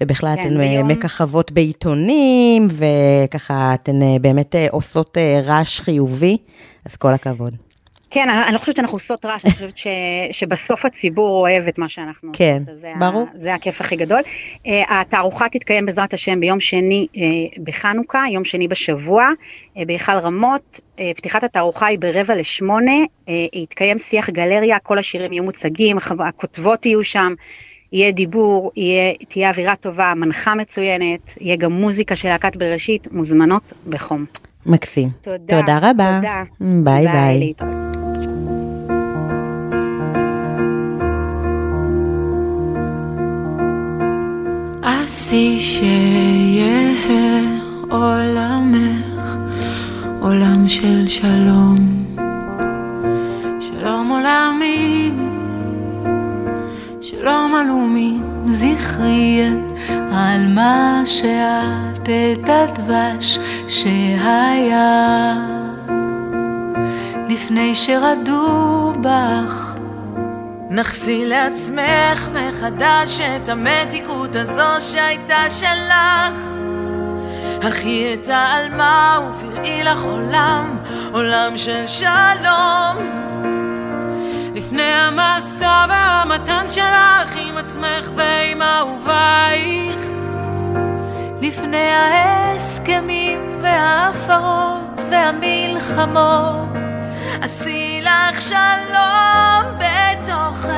[0.00, 0.88] ובכלל כן, אתן ביום...
[0.88, 6.36] מככבות בעיתונים, וככה אתן uh, באמת uh, עושות uh, רעש חיובי,
[6.84, 7.67] אז כל הכבוד.
[8.10, 9.86] כן, אני לא חושבת שאנחנו עושות רעש, אני חושבת ש,
[10.32, 12.82] שבסוף הציבור אוהב את מה שאנחנו כן, עושות.
[12.82, 13.26] כן, ברור.
[13.34, 14.20] ה, זה הכיף הכי גדול.
[14.20, 17.18] Uh, התערוכה תתקיים בעזרת השם ביום שני uh,
[17.62, 20.80] בחנוכה, יום שני בשבוע, uh, בהיכל רמות.
[20.96, 25.96] Uh, פתיחת התערוכה היא ברבע לשמונה, uh, יתקיים שיח גלריה, כל השירים יהיו מוצגים,
[26.28, 27.34] הכותבות יהיו שם.
[27.92, 33.72] יהיה כיבוד, יהיה, תהיה אווירה טובה, מנחה מצוינת, יהיה גם מוזיקה של להקת בראשית, מוזמנות
[33.88, 34.24] בחום.
[34.66, 35.08] מקסים.
[35.20, 35.60] תודה.
[35.60, 36.20] תודה רבה.
[36.20, 36.42] תודה.
[36.60, 37.54] ביי ביי.
[37.58, 37.87] ביי.
[44.88, 46.92] עשי שיהיה
[47.90, 49.36] עולמך
[50.20, 51.78] עולם של שלום,
[53.60, 55.40] שלום עולמים,
[57.00, 59.72] שלום עלומים, זכרי את
[60.12, 65.34] על מה שאת את הדבש שהיה.
[67.28, 69.67] לפני שרדו בך
[70.70, 76.38] נחסי לעצמך מחדש את המתיקות הזו שהייתה שלך.
[77.68, 80.78] אחי את העלמה ופראי לך עולם,
[81.12, 82.96] עולם של שלום.
[84.54, 90.00] לפני המסע והמתן שלך עם עצמך ועם אהובייך.
[91.40, 96.68] לפני ההסכמים וההפרות והמלחמות.
[97.42, 99.77] עשי לך שלום
[100.58, 100.68] בתוכך,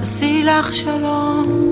[0.00, 1.69] עשי לך שלום.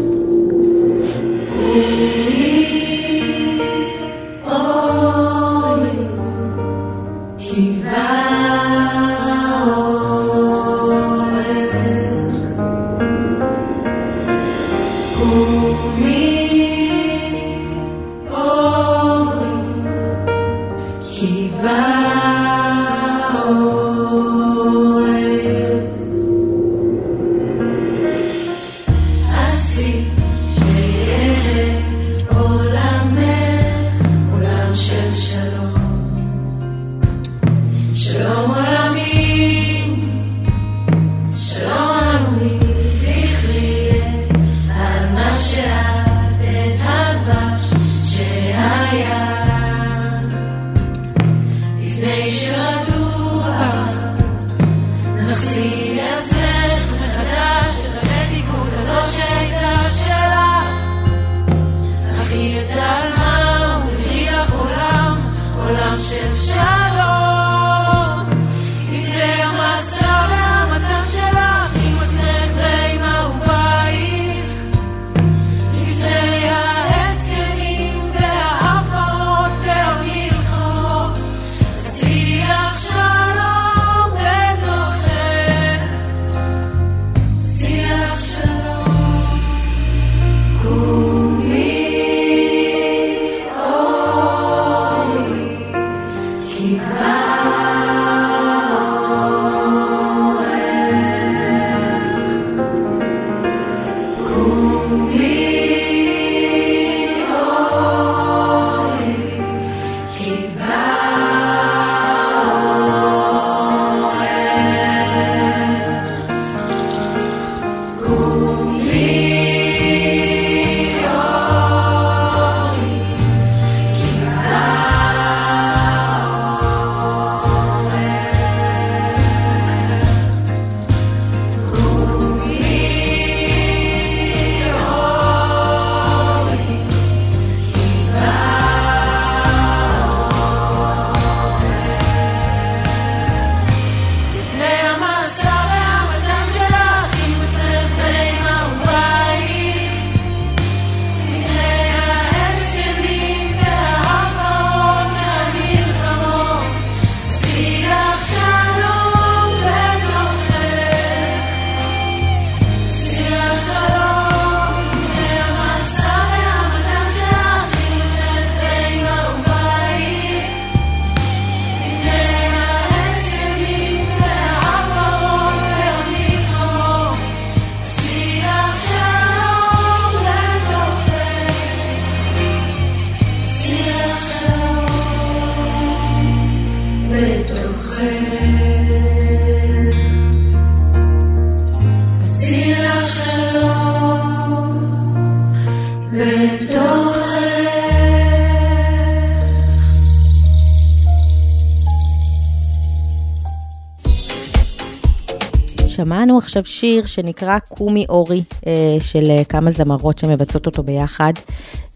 [206.39, 211.33] שמענו עכשיו שיר שנקרא קומי אורי, אה, של אה, כמה זמרות שמבצעות אותו ביחד,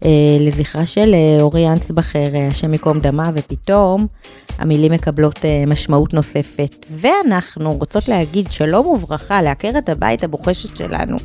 [0.05, 4.07] אה, לזכרה של אורי אנסבכר, השם ייקום דמה, ופתאום
[4.57, 6.85] המילים מקבלות משמעות נוספת.
[6.89, 11.17] ואנחנו רוצות להגיד שלום וברכה לעקרת הבית הבוחשת שלנו,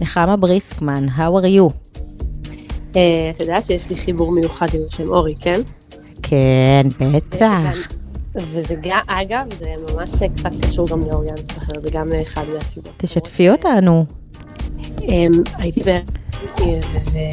[0.00, 1.72] נחמה בריסקמן, how are you?
[2.90, 5.60] את יודעת שיש לי חיבור מיוחד עם השם אורי, כן?
[6.22, 8.01] כן, בטח.
[8.36, 12.92] וזה גם, אגב, זה ממש קצת קשור גם לאורי אנסבכר, זה גם אחד מהסיבות.
[12.96, 14.04] תשתפי אותנו.
[15.02, 16.04] אמ, הייתי בערך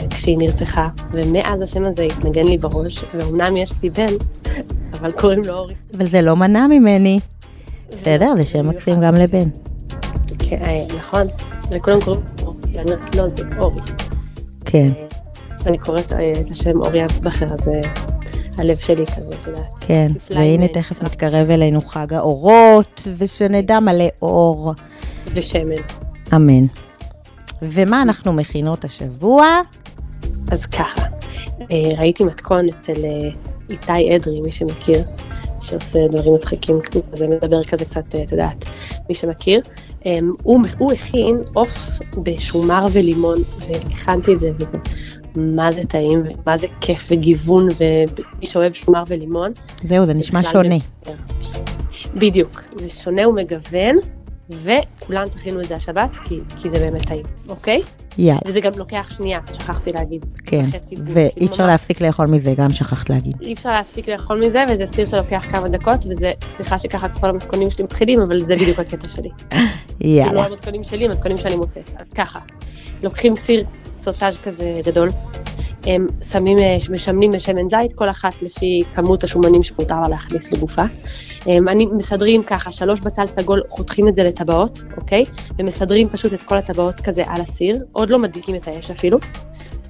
[0.10, 4.14] כשהיא נרצחה, ומאז השם הזה התנגן לי בראש, ואומנם יש לי בן,
[4.94, 5.74] אבל קוראים לו אורי.
[5.98, 7.20] אבל זה לא מנע ממני.
[7.92, 9.50] בסדר, זה שם מקסים גם לבן.
[10.40, 11.28] כן, אה, נכון,
[11.72, 12.84] לכולם קוראים אורי,
[13.16, 13.82] לא, זה אורי.
[14.66, 14.92] כן,
[15.66, 17.82] אני קוראת אה, את השם אורי אנסבכר, אז אה,
[18.60, 19.64] הלב שלי כזה, את יודעת.
[19.82, 20.12] כן.
[20.30, 24.74] והנה תכף מתקרב אלינו חג האורות, ושנדע מלא אור.
[25.34, 25.82] ושמן.
[26.36, 26.66] אמן.
[27.62, 29.46] ומה אנחנו מכינות השבוע?
[30.52, 31.02] אז ככה,
[31.72, 33.30] אה, ראיתי מתכון אצל אה,
[33.70, 35.04] איתי אדרי, מי שמכיר,
[35.62, 36.80] שעושה דברים מצחיקים,
[37.12, 38.66] כזה מדבר כזה קצת, אה, את יודעת,
[39.10, 39.62] מי שמכיר.
[40.44, 43.38] הוא, הוא הכין עוף בשומר ולימון,
[43.68, 44.78] והכנתי את זה, וזה
[45.36, 49.52] מה זה טעים, ומה זה כיף וגיוון, ומי שאוהב שומר ולימון.
[49.84, 50.76] זהו, זה נשמע שונה.
[51.06, 51.12] זה-
[52.16, 53.96] בדיוק, זה שונה ומגוון,
[54.50, 57.82] וכולן תכינו את זה השבת, כי, כי זה באמת טעים, אוקיי?
[58.18, 60.26] יאללה, וזה גם לוקח שנייה, שכחתי להגיד.
[60.46, 60.66] כן.
[61.06, 63.34] ואי אפשר ממש- להפסיק לאכול מזה, גם שכחת להגיד.
[63.42, 67.70] אי אפשר להספיק לאכול מזה, וזה סיר שלוקח כמה דקות, וזה, סליחה שככה כל המתכונים
[67.70, 69.30] שלי מתחילים, אבל זה בדיוק הקטע שלי.
[69.50, 69.64] כאילו
[70.00, 70.46] לא יאללה.
[70.46, 71.90] המתכונים שלי, המתכונים שאני מוצאת.
[71.98, 72.40] אז ככה,
[73.04, 73.64] לוקחים סיר
[74.04, 75.10] סוטאז' כזה גדול,
[75.84, 80.84] הם שמים, אה, משמנים בשמן זית, כל אחת לפי כמות השומנים שמותר לה להכניס לגופה.
[81.46, 85.24] הם, אני מסדרים ככה, שלוש בצל סגול, חותכים את זה לטבעות, אוקיי?
[85.60, 89.18] ומסדרים פשוט את כל הטבעות כזה על הסיר, עוד לא מדליקים את האש אפילו.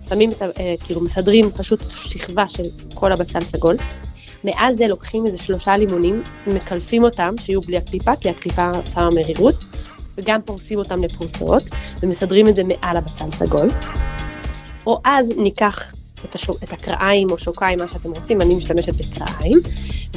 [0.10, 0.46] שמים את ה...
[0.46, 3.76] אה, כאילו מסדרים פשוט שכבה של כל הבצל סגול.
[4.44, 9.56] מעל זה לוקחים איזה שלושה לימונים, מקלפים אותם, שיהיו בלי הקליפה, כי הקליפה שמה מרירות,
[10.20, 11.64] וגם פורסים אותם לפרוסות,
[12.04, 13.68] ומסדרים את זה מעל הבצל סגול.
[14.88, 15.94] או אז ניקח
[16.26, 19.60] את, השו, את הקרעיים או שוקיים, מה שאתם רוצים, אני משתמשת בקרעיים,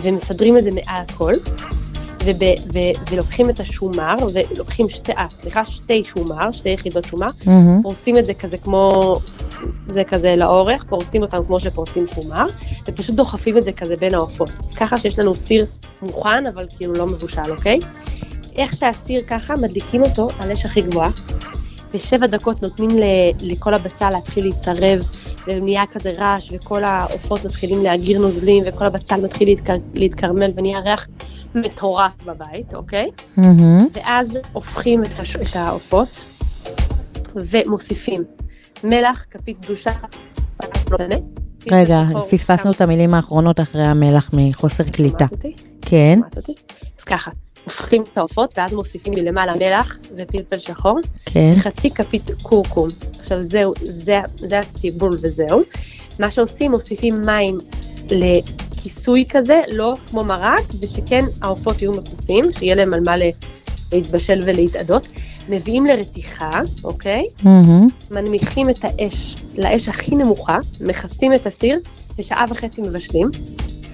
[0.03, 1.35] ומסדרים את זה מעל הכל,
[2.25, 2.43] וב,
[2.73, 2.79] ו,
[3.11, 7.83] ולוקחים את השומר, ולוקחים שתי, אה, סליחה, שתי שומר, שתי יחידות שומר, מהמם.
[7.83, 9.19] פורסים את זה כזה כמו,
[9.87, 12.47] זה כזה לאורך, פורסים אותם כמו שפורסים שומר,
[12.89, 14.51] ופשוט דוחפים את זה כזה בין העופות.
[14.59, 15.67] אז ככה שיש לנו סיר
[16.03, 17.79] מוכן, אבל כאילו לא מבושל, אוקיי?
[18.57, 21.11] איך שהסיר ככה, מדליקים אותו על אש הכי גבוהה,
[21.95, 23.03] ושבע דקות נותנים ל-
[23.53, 25.01] לכל הבצל להתחיל להצרב,
[25.47, 31.07] ונהיה כזה רעש, וכל העופות מתחילים להגיר נוזלים, וכל הבצל מתחיל להתקר- להתקרמל, ונהיה ריח
[31.55, 33.11] מטורף בבית, אוקיי?
[33.37, 33.87] מהמם.
[33.93, 35.37] ואז הופכים את, הש...
[35.37, 36.25] את העופות
[37.35, 38.23] ומוסיפים
[38.85, 39.91] מלח, כפית קדושה,
[41.71, 45.19] רגע, שחור, פספסנו את המילים האחרונות אחרי המלח מחוסר קליטה.
[45.19, 45.55] שמעת אותי?
[45.83, 46.55] כן, שמעת אותי?
[46.99, 47.31] אז ככה,
[47.65, 51.51] הופכים את העופות ואז מוסיפים לי למעלה מלח ופלפל שחור, כן.
[51.57, 52.89] חצי כפית קורקום.
[53.19, 55.61] עכשיו זהו, זה, זה הטיבול וזהו.
[56.19, 57.59] מה שעושים, מוסיפים מים
[58.11, 63.15] לכיסוי כזה, לא כמו מרק, ושכן העופות יהיו מכוסים, שיהיה להם על מה
[63.93, 65.09] להתבשל ולהתאדות.
[65.49, 67.27] מביאים לרתיחה, אוקיי?
[67.43, 67.89] מהמם.
[68.11, 71.81] מנמיכים את האש לאש הכי נמוכה, מכסים את הסיר,
[72.19, 73.29] ושעה וחצי מבשלים,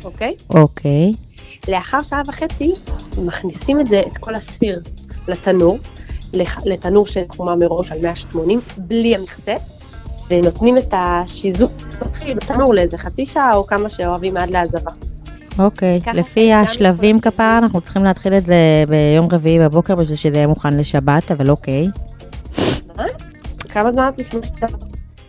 [0.04, 0.34] אוקיי?
[0.50, 1.14] אוקיי.
[1.68, 2.72] לאחר שעה וחצי,
[3.24, 4.80] מכניסים את זה, את כל הסיר,
[5.28, 5.78] לתנור,
[6.64, 9.54] לתנור שחומה מראש על 180, בלי המכסה,
[10.30, 14.90] ונותנים את השיזוף מתחיל בתנור לאיזה חצי שעה או כמה שאוהבים עד להעזבה.
[15.58, 20.36] אוקיי, ככה לפי השלבים כפרה, אנחנו צריכים להתחיל את זה ביום רביעי בבוקר בשביל שזה
[20.36, 21.88] יהיה מוכן לשבת, אבל אוקיי.
[23.68, 24.40] כמה זמן את לפני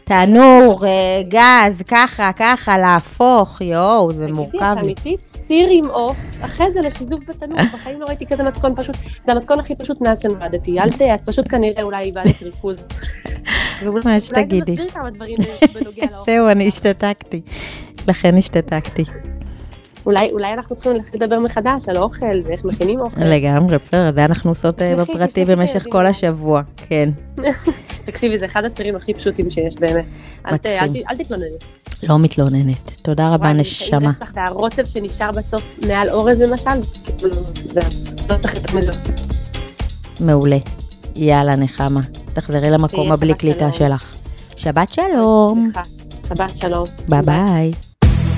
[0.10, 5.20] תנור, אה, גז, ככה, ככה, להפוך, יואו, זה מורכב תגידי, אמיתית?
[5.48, 8.96] סיר עם עוף, אחרי זה לשיזוף בתנור, בחיים לא ראיתי כזה מתכון פשוט,
[9.26, 11.02] זה המתכון הכי פשוט מאז שנולדתי, אל ת...
[11.02, 12.88] את פשוט כנראה אולי איבדת ריכוז.
[14.06, 14.72] מה שתגידי.
[14.72, 15.38] אולי זה מסביר כמה דברים
[15.74, 16.26] בנוגע לאוכל.
[16.32, 17.42] זהו, אני השתתקתי.
[18.08, 19.04] לכן השתתקתי.
[20.06, 23.22] אולי, אולי אנחנו צריכים להתחיל לדבר מחדש על אוכל ואיך מכינים אוכל.
[23.22, 25.86] לגמרי, בסדר, זה אנחנו עושות אה, בפרטי במשך.
[25.90, 27.10] כל השבוע, כן.
[28.06, 30.06] תקשיבי, זה אחד הסירים הכי פשוטים שיש באמת.
[30.46, 30.58] אל,
[31.18, 31.56] תתלונני.
[32.10, 32.92] לא מתלוננת.
[33.02, 34.12] תודה רבה, נשמה.
[34.34, 36.70] והרוטב שנשאר בסוף מעל אורז למשל,
[37.18, 37.82] כאילו, זה
[38.30, 38.92] לא צריך יותר מזה.
[40.20, 40.58] מעולה.
[41.16, 42.02] יאללה, נחמה.
[42.34, 43.72] תחזרי למקום הבלי קליטה.
[43.72, 44.16] שלך.
[44.56, 45.72] שבת שלום.
[46.30, 46.88] שבת שלום.
[47.10, 47.89] ביי ביי.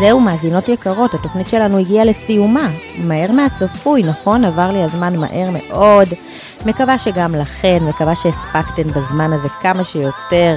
[0.00, 2.68] זהו, מאזינות יקרות, התוכנית שלנו הגיעה לסיומה.
[2.98, 4.44] מהר מהצפוי, נכון?
[4.44, 6.08] עבר לי הזמן מהר מאוד.
[6.66, 10.56] מקווה שגם לכן, מקווה שהספקתן בזמן הזה כמה שיותר.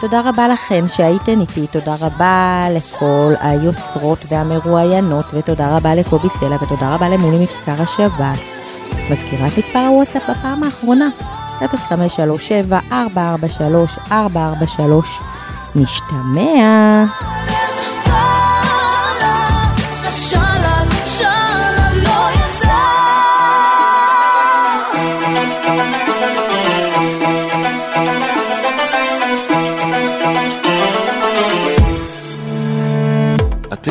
[0.00, 6.94] תודה רבה לכן שהייתן איתי, תודה רבה לכל היוצרות והמרואיינות, ותודה רבה לקובי סלע, ותודה
[6.94, 8.38] רבה למולי מכיכר השבת.
[9.10, 11.08] מזכירה את מספר הוואטסאפ בפעם האחרונה,
[14.10, 14.12] 0537-443-443.
[15.76, 17.04] נשתמע.